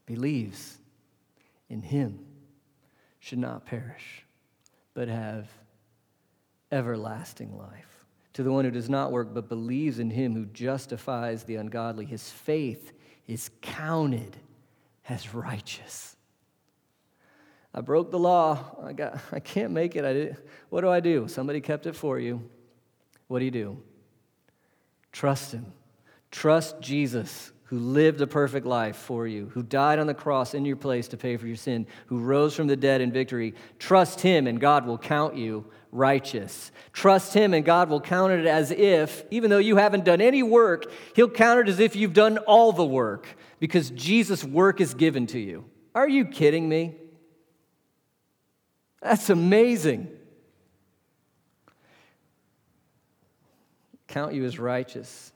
[0.06, 0.78] believes
[1.70, 2.20] in him
[3.20, 4.26] should not perish,
[4.94, 5.50] but have
[6.72, 8.06] everlasting life.
[8.34, 12.06] To the one who does not work, but believes in him who justifies the ungodly,
[12.06, 12.92] his faith
[13.28, 14.36] is counted
[15.08, 16.16] as righteous.
[17.74, 18.78] I broke the law.
[18.82, 20.06] I, got, I can't make it.
[20.06, 20.38] I did,
[20.70, 21.28] what do I do?
[21.28, 22.50] Somebody kept it for you.
[23.28, 23.84] What do you do?
[25.12, 25.74] Trust him.
[26.32, 30.66] Trust Jesus who lived a perfect life for you, who died on the cross in
[30.66, 33.56] your place to pay for your sin, who rose from the dead in victory.
[33.80, 36.72] Trust him, and God will count you righteous.
[36.94, 40.44] Trust him, and God will count it as if, even though you haven't done any
[40.44, 43.28] work, he'll count it as if you've done all the work
[43.60, 45.66] because Jesus' work is given to you.
[45.96, 46.96] Are you kidding me?
[49.02, 50.10] That's amazing.
[54.08, 55.32] Count you as righteous.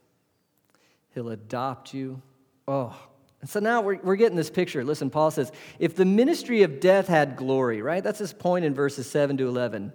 [1.19, 2.21] He'll adopt you.
[2.65, 2.95] Oh.
[3.41, 4.85] And so now we're, we're getting this picture.
[4.85, 8.01] Listen, Paul says, if the ministry of death had glory, right?
[8.01, 9.91] That's his point in verses 7 to 11.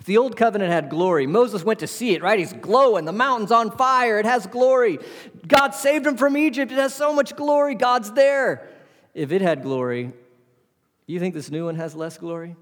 [0.00, 2.38] If the old covenant had glory, Moses went to see it, right?
[2.38, 3.04] He's glowing.
[3.04, 4.18] The mountain's on fire.
[4.18, 5.00] It has glory.
[5.46, 6.72] God saved him from Egypt.
[6.72, 7.74] It has so much glory.
[7.74, 8.70] God's there.
[9.12, 10.12] If it had glory,
[11.06, 12.56] you think this new one has less glory?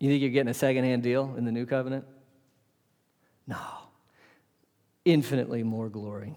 [0.00, 2.04] You think you're getting a secondhand deal in the new covenant?
[3.46, 3.58] No.
[5.04, 6.34] Infinitely more glory.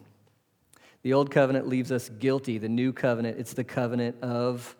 [1.02, 2.58] The old covenant leaves us guilty.
[2.58, 4.76] The new covenant, it's the covenant of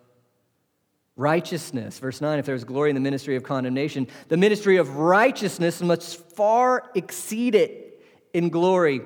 [1.16, 1.98] righteousness.
[1.98, 6.16] Verse 9 if there's glory in the ministry of condemnation, the ministry of righteousness must
[6.34, 9.00] far exceed it in glory.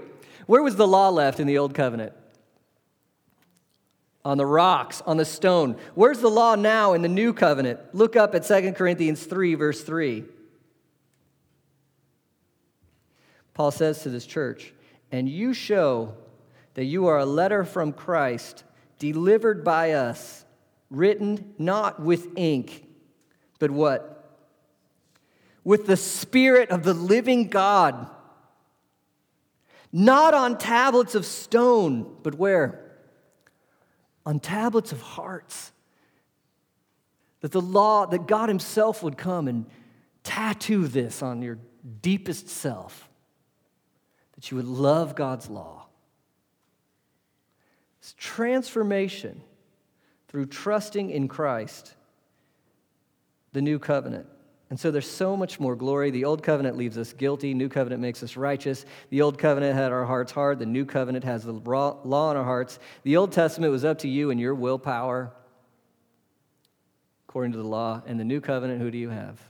[0.46, 2.12] Where was the law left in the old covenant?
[4.24, 5.76] On the rocks, on the stone.
[5.94, 7.80] Where's the law now in the new covenant?
[7.92, 10.24] Look up at 2 Corinthians 3, verse 3.
[13.54, 14.74] Paul says to this church,
[15.12, 16.14] and you show
[16.74, 18.64] that you are a letter from Christ
[18.98, 20.44] delivered by us,
[20.90, 22.84] written not with ink,
[23.60, 24.10] but what?
[25.62, 28.10] With the Spirit of the living God.
[29.92, 32.80] Not on tablets of stone, but where?
[34.26, 35.70] On tablets of hearts.
[37.40, 39.66] That the law, that God Himself would come and
[40.24, 41.58] tattoo this on your
[42.02, 43.08] deepest self
[44.44, 45.87] that you would love God's law.
[47.98, 49.40] It's transformation
[50.28, 51.94] through trusting in Christ,
[53.54, 54.26] the new covenant.
[54.68, 56.11] And so there's so much more glory.
[56.11, 58.85] The old covenant leaves us guilty, new covenant makes us righteous.
[59.09, 62.44] The old covenant had our hearts hard, the new covenant has the law in our
[62.44, 62.78] hearts.
[63.02, 65.33] The Old Testament was up to you and your willpower
[67.26, 68.02] according to the law.
[68.04, 69.40] And the new covenant, who do you have?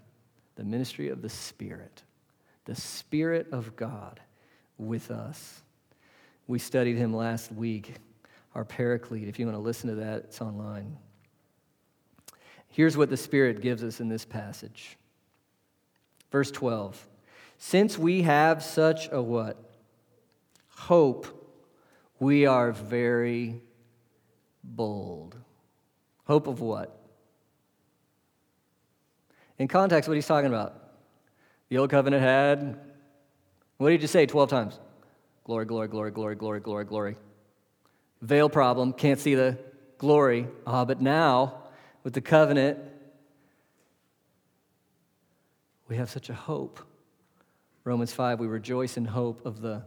[0.54, 2.04] The ministry of the Spirit,
[2.64, 4.20] the Spirit of God
[4.78, 5.62] with us.
[6.46, 7.94] We studied him last week,
[8.54, 9.28] our paraclete.
[9.28, 10.96] If you want to listen to that, it's online.
[12.68, 14.96] Here's what the Spirit gives us in this passage.
[16.30, 17.06] Verse 12.
[17.58, 19.56] Since we have such a what?
[20.68, 21.26] Hope,
[22.18, 23.62] we are very
[24.62, 25.36] bold.
[26.26, 27.00] Hope of what?
[29.58, 30.74] In context, what he's talking about.
[31.68, 32.80] The old covenant had
[33.84, 34.80] what did you say 12 times?
[35.44, 37.16] Glory, glory, glory, glory, glory, glory, glory.
[38.22, 39.58] Veil problem, can't see the
[39.98, 40.48] glory.
[40.66, 41.64] Ah, but now,
[42.02, 42.78] with the covenant,
[45.86, 46.80] we have such a hope.
[47.84, 49.84] Romans 5, we rejoice in hope of the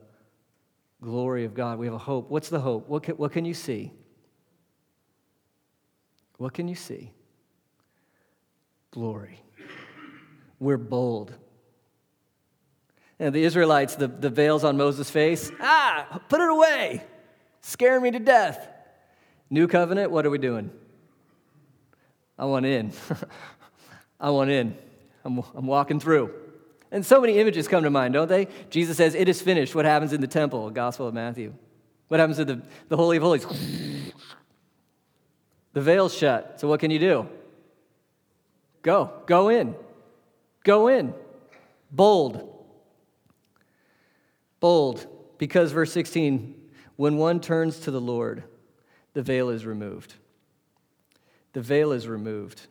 [1.02, 1.80] glory of God.
[1.80, 2.30] We have a hope.
[2.30, 2.88] What's the hope?
[2.88, 3.94] What can, what can you see?
[6.38, 7.14] What can you see?
[8.92, 9.40] Glory.
[10.60, 11.34] We're bold.
[13.20, 17.04] And the Israelites, the, the veils on Moses' face, ah, put it away.
[17.62, 18.68] Scaring me to death.
[19.50, 20.72] New covenant, what are we doing?
[22.38, 22.92] I want in.
[24.20, 24.78] I want in.
[25.26, 26.34] I'm, I'm walking through.
[26.92, 28.48] And so many images come to mind, don't they?
[28.70, 29.76] Jesus says, It is finished.
[29.76, 30.70] What happens in the temple?
[30.70, 31.54] Gospel of Matthew.
[32.08, 33.46] What happens to the, the Holy of Holies?
[35.74, 36.60] the veil's shut.
[36.60, 37.28] So what can you do?
[38.82, 39.12] Go.
[39.26, 39.76] Go in.
[40.64, 41.14] Go in.
[41.92, 42.57] Bold.
[44.60, 45.06] Bold,
[45.38, 46.56] because verse 16,
[46.96, 48.44] when one turns to the Lord,
[49.14, 50.16] the veil is removed.
[51.54, 52.68] The veil is removed.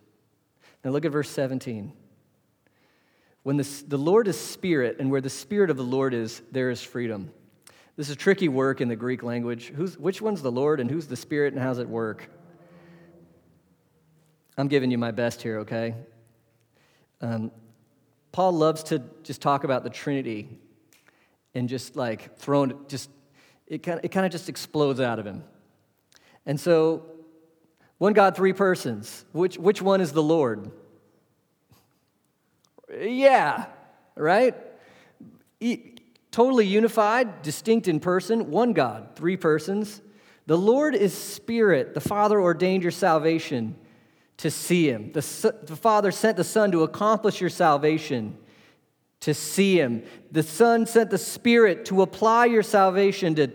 [0.85, 1.93] Now look at verse 17.
[3.43, 6.71] When the, the Lord is spirit, and where the spirit of the Lord is, there
[6.71, 7.31] is freedom.
[7.97, 9.69] This is tricky work in the Greek language.
[9.69, 12.29] Who's, which one's the Lord and who's the spirit and how's it work?
[14.59, 15.95] I'm giving you my best here, okay?
[17.21, 17.51] Um,
[18.33, 20.49] Paul loves to just talk about the Trinity
[21.57, 23.09] and just like thrown, just,
[23.67, 25.43] it kind of, it kind of just explodes out of him.
[26.45, 27.07] And so,
[27.99, 29.25] one God, three persons.
[29.33, 30.71] Which, which one is the Lord?
[32.95, 33.67] Yeah,
[34.15, 34.55] right?
[36.31, 40.03] totally unified, distinct in person, one God, three persons.
[40.45, 41.95] The Lord is Spirit.
[41.95, 43.75] The Father ordained your salvation
[44.37, 45.13] to see Him.
[45.13, 48.37] The, the Father sent the Son to accomplish your salvation
[49.21, 50.03] to see Him.
[50.31, 53.51] The Son sent the Spirit to apply your salvation to,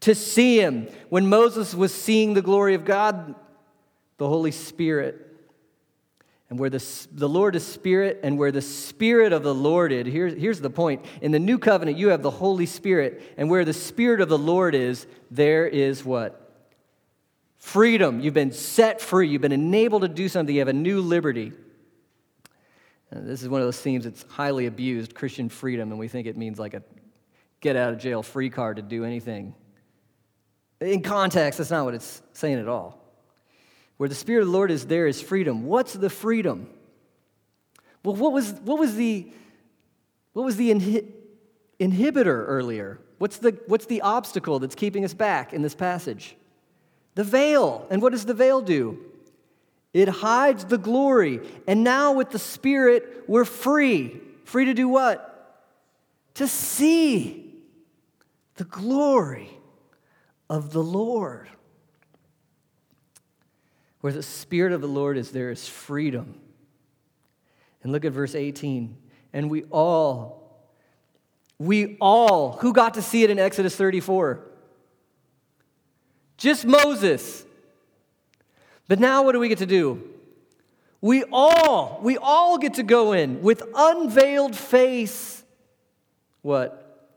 [0.00, 0.88] to see Him.
[1.08, 3.34] When Moses was seeing the glory of God,
[4.18, 5.26] the Holy Spirit
[6.48, 10.06] and where the, the Lord is Spirit, and where the Spirit of the Lord is,
[10.06, 11.04] here, here's the point.
[11.20, 14.38] In the new covenant, you have the Holy Spirit, and where the Spirit of the
[14.38, 16.64] Lord is, there is what?
[17.58, 18.20] Freedom.
[18.20, 19.28] You've been set free.
[19.28, 20.54] You've been enabled to do something.
[20.54, 21.52] You have a new liberty.
[23.24, 26.36] This is one of those themes that's highly abused Christian freedom, and we think it
[26.36, 26.82] means like a
[27.60, 29.54] get out of jail free card to do anything.
[30.80, 33.02] In context, that's not what it's saying at all.
[33.96, 35.64] Where the Spirit of the Lord is, there is freedom.
[35.64, 36.68] What's the freedom?
[38.04, 39.26] Well, what was, what was the,
[40.32, 41.10] what was the inhi-
[41.80, 43.00] inhibitor earlier?
[43.18, 46.36] What's the, what's the obstacle that's keeping us back in this passage?
[47.14, 47.86] The veil.
[47.90, 49.02] And what does the veil do?
[49.96, 51.40] It hides the glory.
[51.66, 54.20] And now with the Spirit, we're free.
[54.44, 55.64] Free to do what?
[56.34, 57.54] To see
[58.56, 59.48] the glory
[60.50, 61.48] of the Lord.
[64.02, 66.42] Where the Spirit of the Lord is, there is freedom.
[67.82, 68.94] And look at verse 18.
[69.32, 70.68] And we all,
[71.58, 74.42] we all, who got to see it in Exodus 34?
[76.36, 77.46] Just Moses.
[78.88, 80.02] But now what do we get to do?
[81.00, 85.44] We all, we all get to go in with unveiled face.
[86.42, 87.10] What?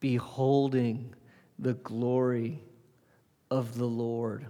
[0.00, 1.14] Beholding
[1.58, 2.62] the glory
[3.50, 4.46] of the Lord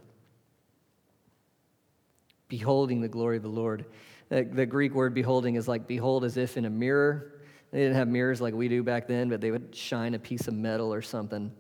[2.49, 3.85] beholding the glory of the Lord.
[4.29, 7.41] The, Greek word beholding is like behold as if in a mirror.
[7.73, 10.47] They didn't have mirrors like we do back then, but they would shine a piece
[10.47, 11.51] of metal or something.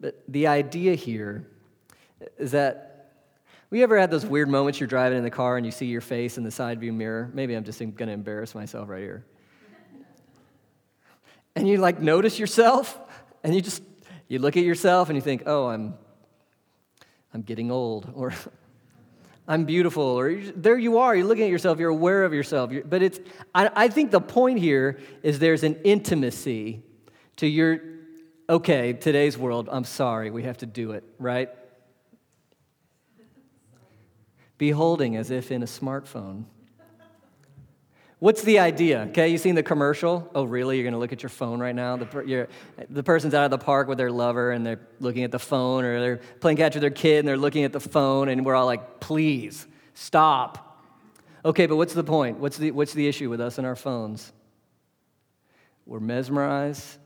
[0.00, 1.46] But the idea here
[2.36, 2.89] is that
[3.70, 6.00] we ever had those weird moments you're driving in the car and you see your
[6.00, 7.30] face in the side view mirror?
[7.32, 9.24] Maybe I'm just going to embarrass myself right here.
[11.56, 12.98] And you like notice yourself
[13.42, 13.82] and you just
[14.28, 15.94] you look at yourself and you think, "Oh, I'm
[17.34, 18.32] I'm getting old," or
[19.50, 22.70] I'm beautiful, or there you are, you're looking at yourself, you're aware of yourself.
[22.84, 23.18] But it's,
[23.52, 26.84] I, I think the point here is there's an intimacy
[27.38, 27.80] to your,
[28.48, 31.48] okay, today's world, I'm sorry, we have to do it, right?
[34.60, 36.44] Beholding as if in a smartphone.
[38.18, 39.06] What's the idea?
[39.08, 40.30] Okay, you seen the commercial?
[40.34, 40.78] Oh, really?
[40.78, 41.96] You're to look at your phone right now?
[41.96, 42.46] The,
[42.90, 45.84] the person's out of the park with their lover and they're looking at the phone,
[45.84, 48.54] or they're playing catch with their kid and they're looking at the phone, and we're
[48.54, 50.84] all like, please, stop.
[51.42, 52.38] Okay, but what's the point?
[52.38, 54.30] What's the, what's the issue with us and our phones?
[55.86, 56.98] We're mesmerized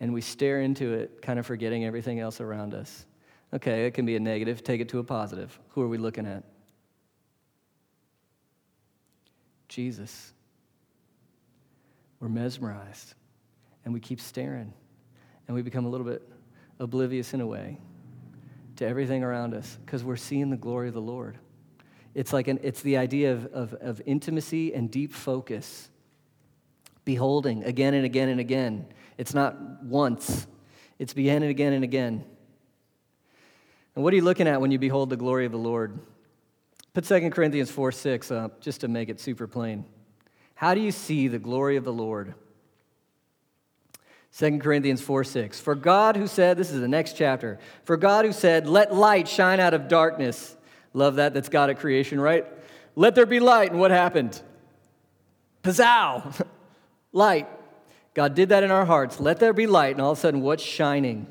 [0.00, 3.04] and we stare into it, kind of forgetting everything else around us.
[3.52, 4.64] Okay, it can be a negative.
[4.64, 5.60] Take it to a positive.
[5.72, 6.44] Who are we looking at?
[9.72, 10.32] Jesus.
[12.20, 13.14] We're mesmerized
[13.84, 14.72] and we keep staring
[15.46, 16.22] and we become a little bit
[16.78, 17.78] oblivious in a way
[18.76, 21.38] to everything around us because we're seeing the glory of the Lord.
[22.14, 25.88] It's like an, it's the idea of, of, of intimacy and deep focus,
[27.04, 28.86] beholding again and again and again.
[29.16, 30.46] It's not once,
[30.98, 32.24] it's again and again and again.
[33.94, 35.98] And what are you looking at when you behold the glory of the Lord?
[36.94, 39.84] Put 2 Corinthians 4 6 up just to make it super plain.
[40.54, 42.34] How do you see the glory of the Lord?
[44.36, 45.60] 2 Corinthians 4 6.
[45.60, 49.28] For God who said, this is the next chapter, for God who said, let light
[49.28, 50.56] shine out of darkness.
[50.94, 52.46] Love that, that's God at creation, right?
[52.94, 54.40] Let there be light, and what happened?
[55.62, 56.46] Pizzow!
[57.12, 57.48] light.
[58.14, 59.18] God did that in our hearts.
[59.18, 61.26] Let there be light, and all of a sudden, what's shining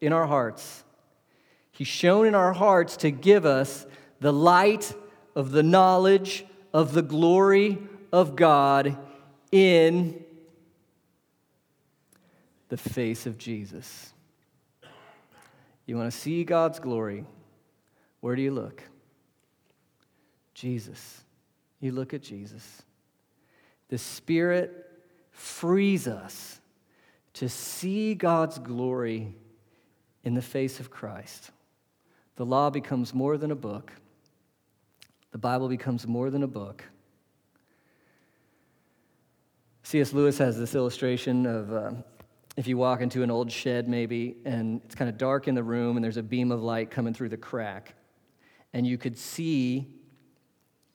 [0.00, 0.84] in our hearts?
[1.70, 3.86] He's shown in our hearts to give us
[4.20, 4.94] the light
[5.36, 7.78] of the knowledge of the glory
[8.10, 8.96] of God
[9.52, 10.24] in
[12.70, 14.12] the face of Jesus.
[15.84, 17.24] You want to see God's glory?
[18.20, 18.82] Where do you look?
[20.54, 21.20] Jesus.
[21.80, 22.82] You look at Jesus.
[23.88, 24.90] The Spirit
[25.30, 26.60] frees us
[27.34, 29.36] to see God's glory
[30.24, 31.50] in the face of Christ.
[32.36, 33.92] The law becomes more than a book
[35.36, 36.82] the Bible becomes more than a book.
[39.82, 40.14] C.S.
[40.14, 41.90] Lewis has this illustration of uh,
[42.56, 45.62] if you walk into an old shed, maybe, and it's kind of dark in the
[45.62, 47.94] room, and there's a beam of light coming through the crack.
[48.72, 49.86] And you could see,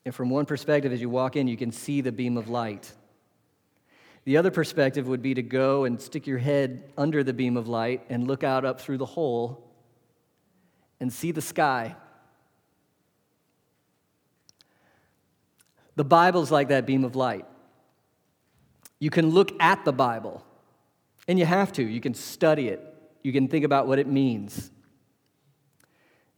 [0.06, 2.92] and from one perspective, as you walk in, you can see the beam of light.
[4.24, 7.68] The other perspective would be to go and stick your head under the beam of
[7.68, 9.72] light and look out up through the hole
[11.00, 11.96] and see the sky.
[16.02, 17.46] The Bible's like that beam of light.
[18.98, 20.44] You can look at the Bible,
[21.28, 21.84] and you have to.
[21.84, 22.82] You can study it,
[23.22, 24.72] you can think about what it means.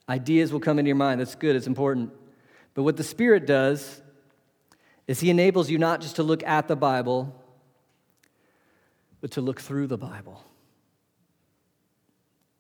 [0.10, 1.22] Ideas will come into your mind.
[1.22, 2.12] That's good, it's important.
[2.74, 4.02] But what the Spirit does
[5.08, 7.34] is He enables you not just to look at the Bible,
[9.22, 10.44] but to look through the Bible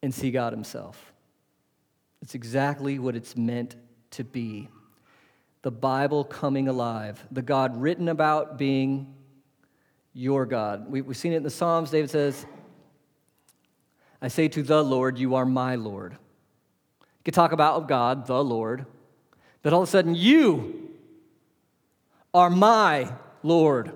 [0.01, 1.11] and see God Himself.
[2.21, 3.75] It's exactly what it's meant
[4.11, 4.69] to be.
[5.63, 9.13] The Bible coming alive, the God written about being
[10.13, 10.89] your God.
[10.89, 11.89] We, have seen it in the Psalms.
[11.89, 12.45] David says,
[14.21, 16.13] I say to the Lord, You are my Lord.
[16.13, 18.85] You could talk about God, the Lord,
[19.61, 20.91] but all of a sudden, you
[22.33, 23.11] are my
[23.41, 23.93] Lord.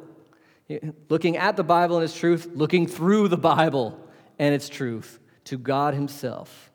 [1.09, 3.99] Looking at the Bible and its truth, looking through the Bible
[4.39, 6.71] and its truth to God Himself.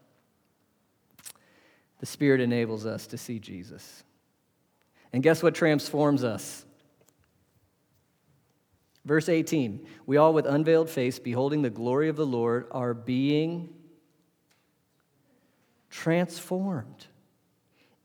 [2.01, 4.03] The Spirit enables us to see Jesus.
[5.13, 6.65] And guess what transforms us?
[9.05, 13.69] Verse 18 We all, with unveiled face, beholding the glory of the Lord, are being
[15.91, 17.07] transformed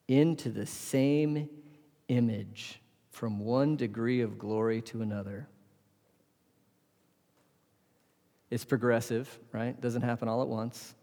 [0.07, 1.49] into the same
[2.07, 5.47] image from one degree of glory to another.
[8.49, 9.79] It's progressive, right?
[9.79, 10.95] Doesn't happen all at once.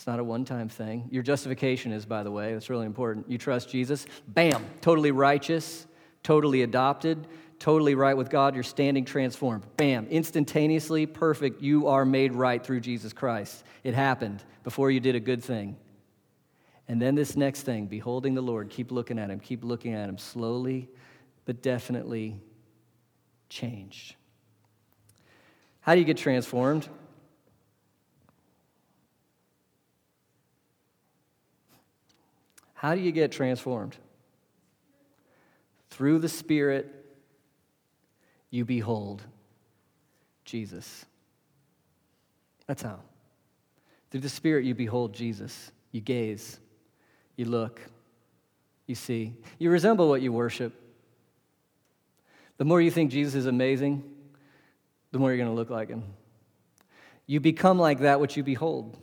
[0.00, 1.08] It's not a one time thing.
[1.10, 3.30] Your justification is, by the way, that's really important.
[3.30, 5.86] You trust Jesus, bam, totally righteous,
[6.22, 7.26] totally adopted,
[7.58, 8.54] totally right with God.
[8.54, 9.62] You're standing transformed.
[9.76, 11.60] Bam, instantaneously perfect.
[11.60, 13.62] You are made right through Jesus Christ.
[13.84, 15.76] It happened before you did a good thing.
[16.88, 20.08] And then this next thing, beholding the Lord, keep looking at him, keep looking at
[20.08, 20.88] him, slowly
[21.44, 22.40] but definitely
[23.50, 24.14] changed.
[25.82, 26.88] How do you get transformed?
[32.80, 33.94] How do you get transformed?
[35.90, 36.90] Through the Spirit,
[38.48, 39.20] you behold
[40.46, 41.04] Jesus.
[42.66, 43.00] That's how.
[44.10, 45.72] Through the Spirit, you behold Jesus.
[45.92, 46.58] You gaze,
[47.36, 47.82] you look,
[48.86, 49.34] you see.
[49.58, 50.72] You resemble what you worship.
[52.56, 54.02] The more you think Jesus is amazing,
[55.12, 56.04] the more you're going to look like him.
[57.26, 58.96] You become like that which you behold.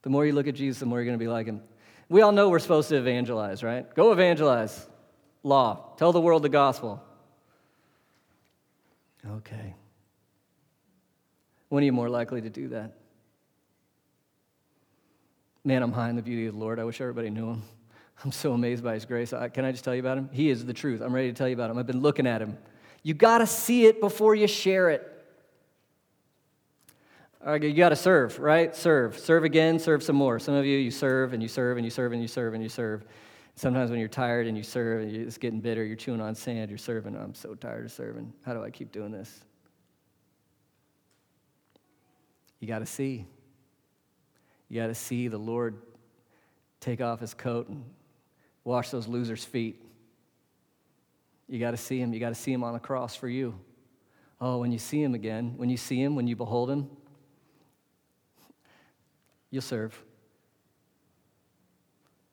[0.00, 1.60] The more you look at Jesus, the more you're going to be like him.
[2.08, 3.92] We all know we're supposed to evangelize, right?
[3.94, 4.86] Go evangelize.
[5.42, 5.94] Law.
[5.96, 7.02] Tell the world the gospel.
[9.26, 9.74] Okay.
[11.68, 12.92] When are you more likely to do that?
[15.64, 16.78] Man, I'm high in the beauty of the Lord.
[16.78, 17.62] I wish everybody knew him.
[18.24, 19.32] I'm so amazed by his grace.
[19.52, 20.28] Can I just tell you about him?
[20.32, 21.00] He is the truth.
[21.00, 21.78] I'm ready to tell you about him.
[21.78, 22.58] I've been looking at him
[23.04, 25.08] you got to see it before you share it.
[27.46, 28.74] You got to serve, right?
[28.74, 29.18] Serve.
[29.18, 30.38] Serve again, serve some more.
[30.38, 32.62] Some of you, you serve and you serve and you serve and you serve and
[32.62, 33.04] you serve.
[33.54, 36.70] Sometimes when you're tired and you serve and it's getting bitter, you're chewing on sand,
[36.70, 37.14] you're serving.
[37.14, 38.32] I'm so tired of serving.
[38.44, 39.44] How do I keep doing this?
[42.60, 43.26] You got to see.
[44.68, 45.76] You got to see the Lord
[46.80, 47.84] take off his coat and
[48.64, 49.82] wash those losers' feet.
[51.46, 52.14] You got to see him.
[52.14, 53.54] You got to see him on the cross for you.
[54.40, 56.88] Oh, when you see him again, when you see him, when you behold him,
[59.54, 59.96] you'll serve.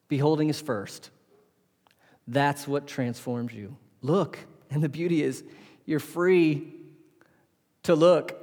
[0.08, 1.12] Beholding is first.
[2.28, 3.78] That's what transforms you.
[4.02, 4.40] Look,
[4.72, 5.44] and the beauty is
[5.86, 6.74] you're free
[7.84, 8.38] to look.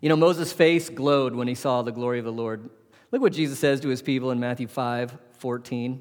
[0.00, 2.70] You know, Moses' face glowed when he saw the glory of the Lord.
[3.10, 6.00] Look what Jesus says to his people in Matthew 5 14.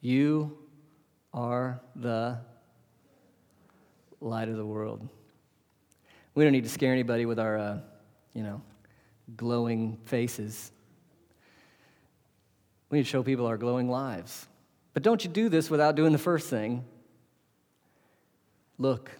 [0.00, 0.58] You
[1.32, 2.40] are the
[4.20, 5.08] light of the world.
[6.34, 7.78] We don't need to scare anybody with our, uh,
[8.34, 8.62] you know,
[9.36, 10.70] glowing faces.
[12.90, 14.46] We need to show people our glowing lives.
[14.94, 16.84] But don't you do this without doing the first thing
[18.78, 19.10] look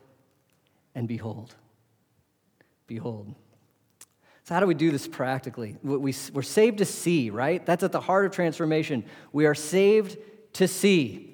[0.94, 1.54] and behold.
[2.86, 3.34] Behold.
[4.44, 5.76] So, how do we do this practically?
[5.82, 7.64] We, we're saved to see, right?
[7.64, 9.04] That's at the heart of transformation.
[9.32, 10.18] We are saved
[10.54, 11.32] to see.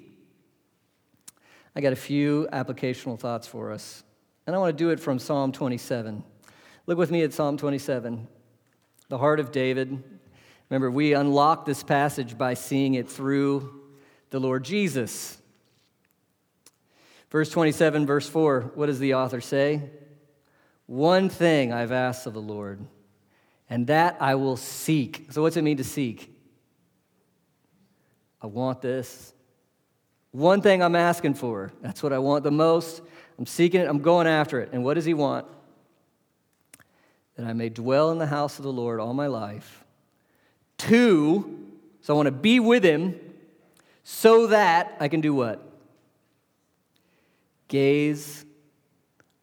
[1.75, 4.03] I got a few applicational thoughts for us.
[4.45, 6.23] And I want to do it from Psalm 27.
[6.85, 8.27] Look with me at Psalm 27,
[9.09, 10.03] the heart of David.
[10.69, 13.81] Remember, we unlock this passage by seeing it through
[14.29, 15.37] the Lord Jesus.
[17.31, 19.81] Verse 27, verse 4, what does the author say?
[20.85, 22.79] One thing I've asked of the Lord,
[23.69, 25.27] and that I will seek.
[25.31, 26.35] So, what's it mean to seek?
[28.41, 29.33] I want this.
[30.31, 31.71] One thing I'm asking for.
[31.81, 33.01] That's what I want the most.
[33.37, 34.69] I'm seeking it, I'm going after it.
[34.71, 35.45] And what does he want?
[37.39, 39.85] That I may dwell in the house of the Lord all my life.
[40.77, 41.69] Two,
[42.01, 43.17] so I want to be with him
[44.03, 45.65] so that I can do what?
[47.69, 48.43] Gaze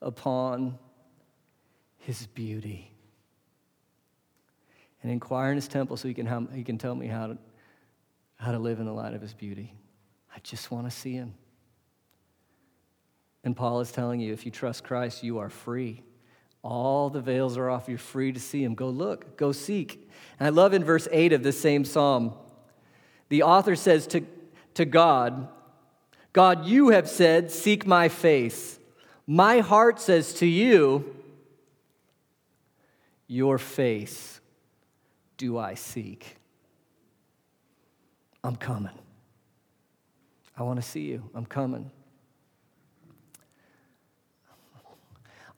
[0.03, 0.79] upon
[1.97, 2.93] his beauty
[5.03, 7.39] and inquire in his temple so he can, he can tell me how to,
[8.37, 9.73] how to live in the light of his beauty.
[10.35, 11.33] I just want to see him.
[13.43, 16.03] And Paul is telling you if you trust Christ, you are free.
[16.67, 17.89] All the veils are off.
[17.89, 18.75] You're free to see him.
[18.75, 20.11] Go look, go seek.
[20.41, 22.35] And I love in verse 8 of this same psalm,
[23.29, 24.27] the author says to,
[24.75, 25.47] to God,
[26.33, 28.81] God, you have said, Seek my face.
[29.29, 31.15] My heart says to you,
[33.29, 34.41] Your face
[35.37, 36.37] do I seek.
[38.43, 38.99] I'm coming.
[40.57, 41.31] I want to see you.
[41.33, 41.93] I'm coming.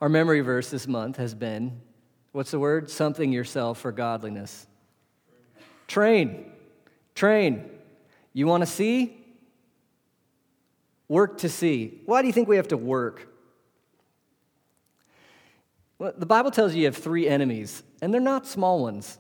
[0.01, 1.81] Our memory verse this month has been
[2.33, 2.91] what's the word?
[2.91, 4.67] Something yourself for godliness.
[5.89, 6.53] Train.
[7.15, 7.69] Train.
[8.33, 9.17] You want to see?
[11.09, 12.01] Work to see.
[12.05, 13.29] Why do you think we have to work?
[15.99, 19.19] Well, the Bible tells you you have three enemies, and they're not small ones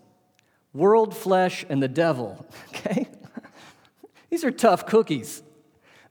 [0.72, 2.46] world, flesh, and the devil.
[2.68, 3.08] Okay?
[4.30, 5.42] These are tough cookies.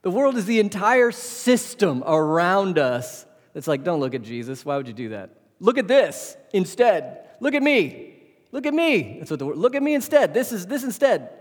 [0.01, 3.25] The world is the entire system around us
[3.57, 4.63] that's like, don't look at Jesus.
[4.63, 5.31] Why would you do that?
[5.59, 7.27] Look at this instead.
[7.39, 8.13] Look at me.
[8.51, 9.15] Look at me.
[9.17, 9.57] That's what the word.
[9.57, 10.31] Look at me instead.
[10.31, 11.31] This is this instead.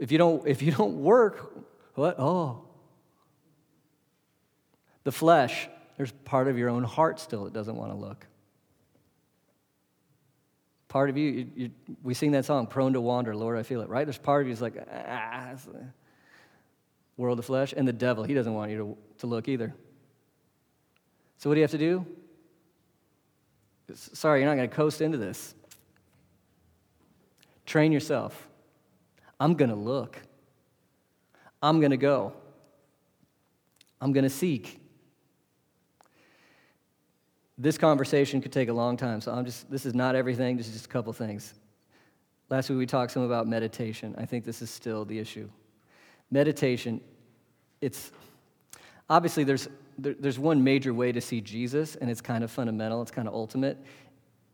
[0.00, 1.56] If you don't, if you don't work,
[1.94, 2.18] what?
[2.18, 2.64] Oh.
[5.04, 8.26] The flesh, there's part of your own heart still that doesn't want to look.
[10.88, 11.70] Part of you, you, you,
[12.02, 14.04] we sing that song, Prone to Wander, Lord, I feel it, right?
[14.04, 15.54] There's part of you that's like, ah,
[17.16, 19.72] world of flesh, and the devil, he doesn't want you to, to look either.
[21.38, 22.06] So, what do you have to do?
[23.94, 25.54] Sorry, you're not going to coast into this.
[27.66, 28.48] Train yourself.
[29.38, 30.18] I'm going to look.
[31.62, 32.32] I'm going to go.
[34.00, 34.80] I'm going to seek.
[37.58, 40.66] This conversation could take a long time, so I'm just, this is not everything, this
[40.66, 41.54] is just a couple things.
[42.50, 44.14] Last week we talked some about meditation.
[44.18, 45.48] I think this is still the issue.
[46.30, 47.00] Meditation,
[47.80, 48.12] it's
[49.08, 49.68] obviously there's,
[49.98, 53.28] there, there's one major way to see Jesus, and it's kind of fundamental, it's kind
[53.28, 53.78] of ultimate.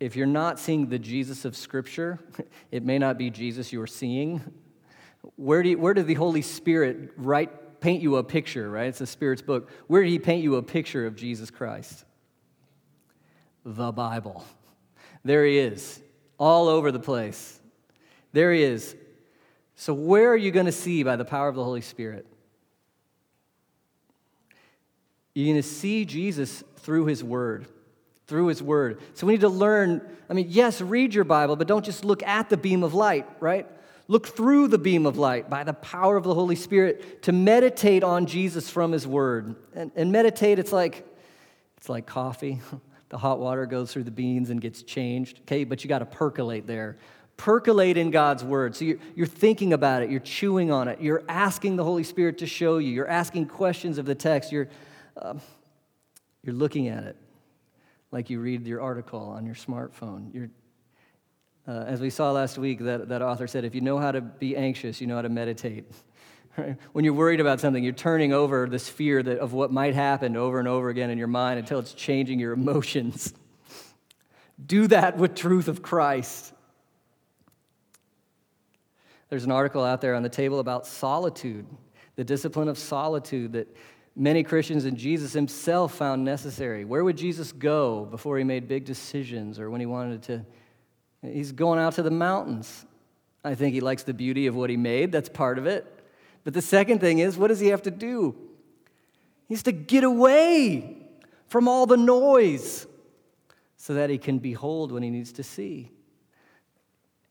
[0.01, 2.19] If you're not seeing the Jesus of Scripture,
[2.71, 4.43] it may not be Jesus you're seeing.
[5.37, 8.87] Where, do you, where did the Holy Spirit write, paint you a picture, right?
[8.87, 9.71] It's the Spirit's book.
[9.87, 12.05] Where did He paint you a picture of Jesus Christ?
[13.65, 14.45] the Bible.
[15.25, 16.01] There he is,
[16.39, 17.61] all over the place.
[18.33, 18.97] There he is.
[19.77, 22.27] So, where are you going to see by the power of the Holy Spirit?
[25.35, 27.67] You're going to see Jesus through his word.
[28.27, 29.01] Through his word.
[29.15, 30.03] So, we need to learn.
[30.31, 33.27] I mean, yes, read your Bible, but don't just look at the beam of light,
[33.41, 33.67] right?
[34.09, 38.03] Look through the beam of light by the power of the Holy Spirit to meditate
[38.03, 39.55] on Jesus from his word.
[39.75, 41.07] And, and meditate, it's like,
[41.77, 42.61] it's like coffee.
[43.13, 45.65] The hot water goes through the beans and gets changed, okay?
[45.65, 46.97] But you got to percolate there.
[47.37, 48.75] Percolate in God's word.
[48.75, 52.39] So you're, you're thinking about it, you're chewing on it, you're asking the Holy Spirit
[52.39, 54.71] to show you, you're asking questions of the text, you're,
[55.17, 55.35] uh,
[56.43, 57.17] you're looking at it
[58.11, 60.33] like you read your article on your smartphone.
[60.35, 60.51] You're,
[61.67, 64.21] uh, as we saw last week, that, that author said, if you know how to
[64.21, 65.91] be anxious, you know how to meditate.
[66.93, 70.37] When you're worried about something, you're turning over this fear that, of what might happen
[70.37, 73.33] over and over again in your mind until it's changing your emotions.
[74.67, 76.53] Do that with truth of Christ.
[79.31, 81.65] There's an article out there on the table about solitude,
[82.17, 83.75] the discipline of solitude that
[84.15, 86.85] many Christians and Jesus himself found necessary.
[86.85, 90.45] Where would Jesus go before he made big decisions or when he wanted to?
[91.23, 92.85] He's going out to the mountains.
[93.45, 95.87] I think he likes the beauty of what he made, that's part of it.
[96.45, 98.35] But the second thing is, what does he have to do?
[99.49, 100.97] He has to get away
[101.49, 102.87] from all the noise
[103.77, 105.91] so that he can behold when he needs to see.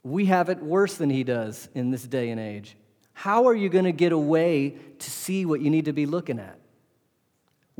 [0.04, 2.76] We have it worse than he does in this day and age.
[3.14, 6.40] How are you going to get away to see what you need to be looking
[6.40, 6.61] at?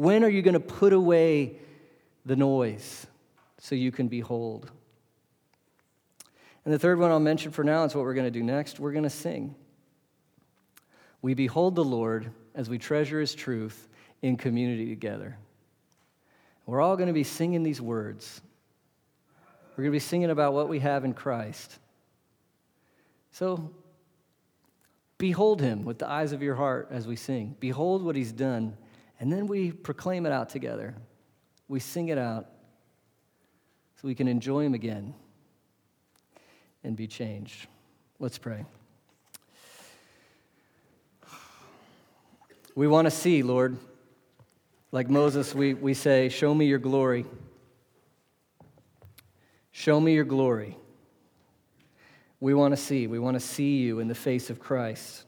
[0.02, 1.58] When are you going to put away
[2.26, 3.06] the noise
[3.60, 4.72] so you can behold?
[6.66, 8.80] And the third one I'll mention for now is what we're going to do next.
[8.80, 9.54] We're going to sing.
[11.22, 13.88] We behold the Lord as we treasure his truth
[14.24, 15.38] in community together.
[16.66, 18.42] We're all going to be singing these words.
[19.78, 21.78] We're going to be singing about what we have in Christ.
[23.34, 23.70] So,
[25.20, 27.56] behold him with the eyes of your heart as we sing.
[27.60, 28.76] Behold what he's done.
[29.22, 30.96] And then we proclaim it out together.
[31.68, 32.48] We sing it out
[33.96, 35.14] so we can enjoy him again
[36.84, 37.68] and be changed.
[38.18, 38.66] Let's pray.
[42.74, 43.78] We want to see, Lord.
[44.92, 47.26] Like Moses, we, we say, Show me your glory.
[49.72, 50.76] Show me your glory.
[52.40, 53.06] We want to see.
[53.06, 55.26] We want to see you in the face of Christ.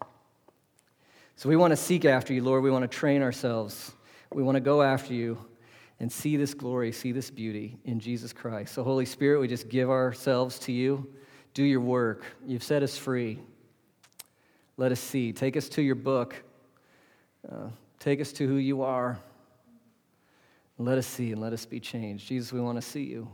[1.36, 2.64] So we want to seek after you, Lord.
[2.64, 3.92] We want to train ourselves.
[4.32, 5.38] We want to go after you
[6.00, 8.74] and see this glory, see this beauty in Jesus Christ.
[8.74, 11.08] So, Holy Spirit, we just give ourselves to you.
[11.54, 12.24] Do your work.
[12.46, 13.40] You've set us free.
[14.78, 15.34] Let us see.
[15.34, 16.36] Take us to your book.
[17.50, 17.70] Uh,
[18.00, 19.20] take us to who you are.
[20.78, 22.28] Let us see and let us be changed.
[22.28, 23.30] Jesus, we want to see you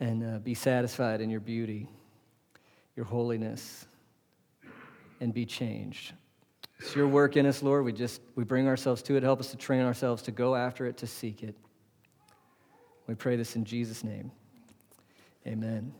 [0.00, 1.88] and uh, be satisfied in your beauty,
[2.94, 3.86] your holiness,
[5.20, 6.12] and be changed.
[6.78, 7.84] It's your work in us, Lord.
[7.84, 9.22] We just we bring ourselves to it.
[9.22, 11.56] Help us to train ourselves to go after it, to seek it.
[13.06, 14.30] We pray this in Jesus' name.
[15.46, 15.94] Amen.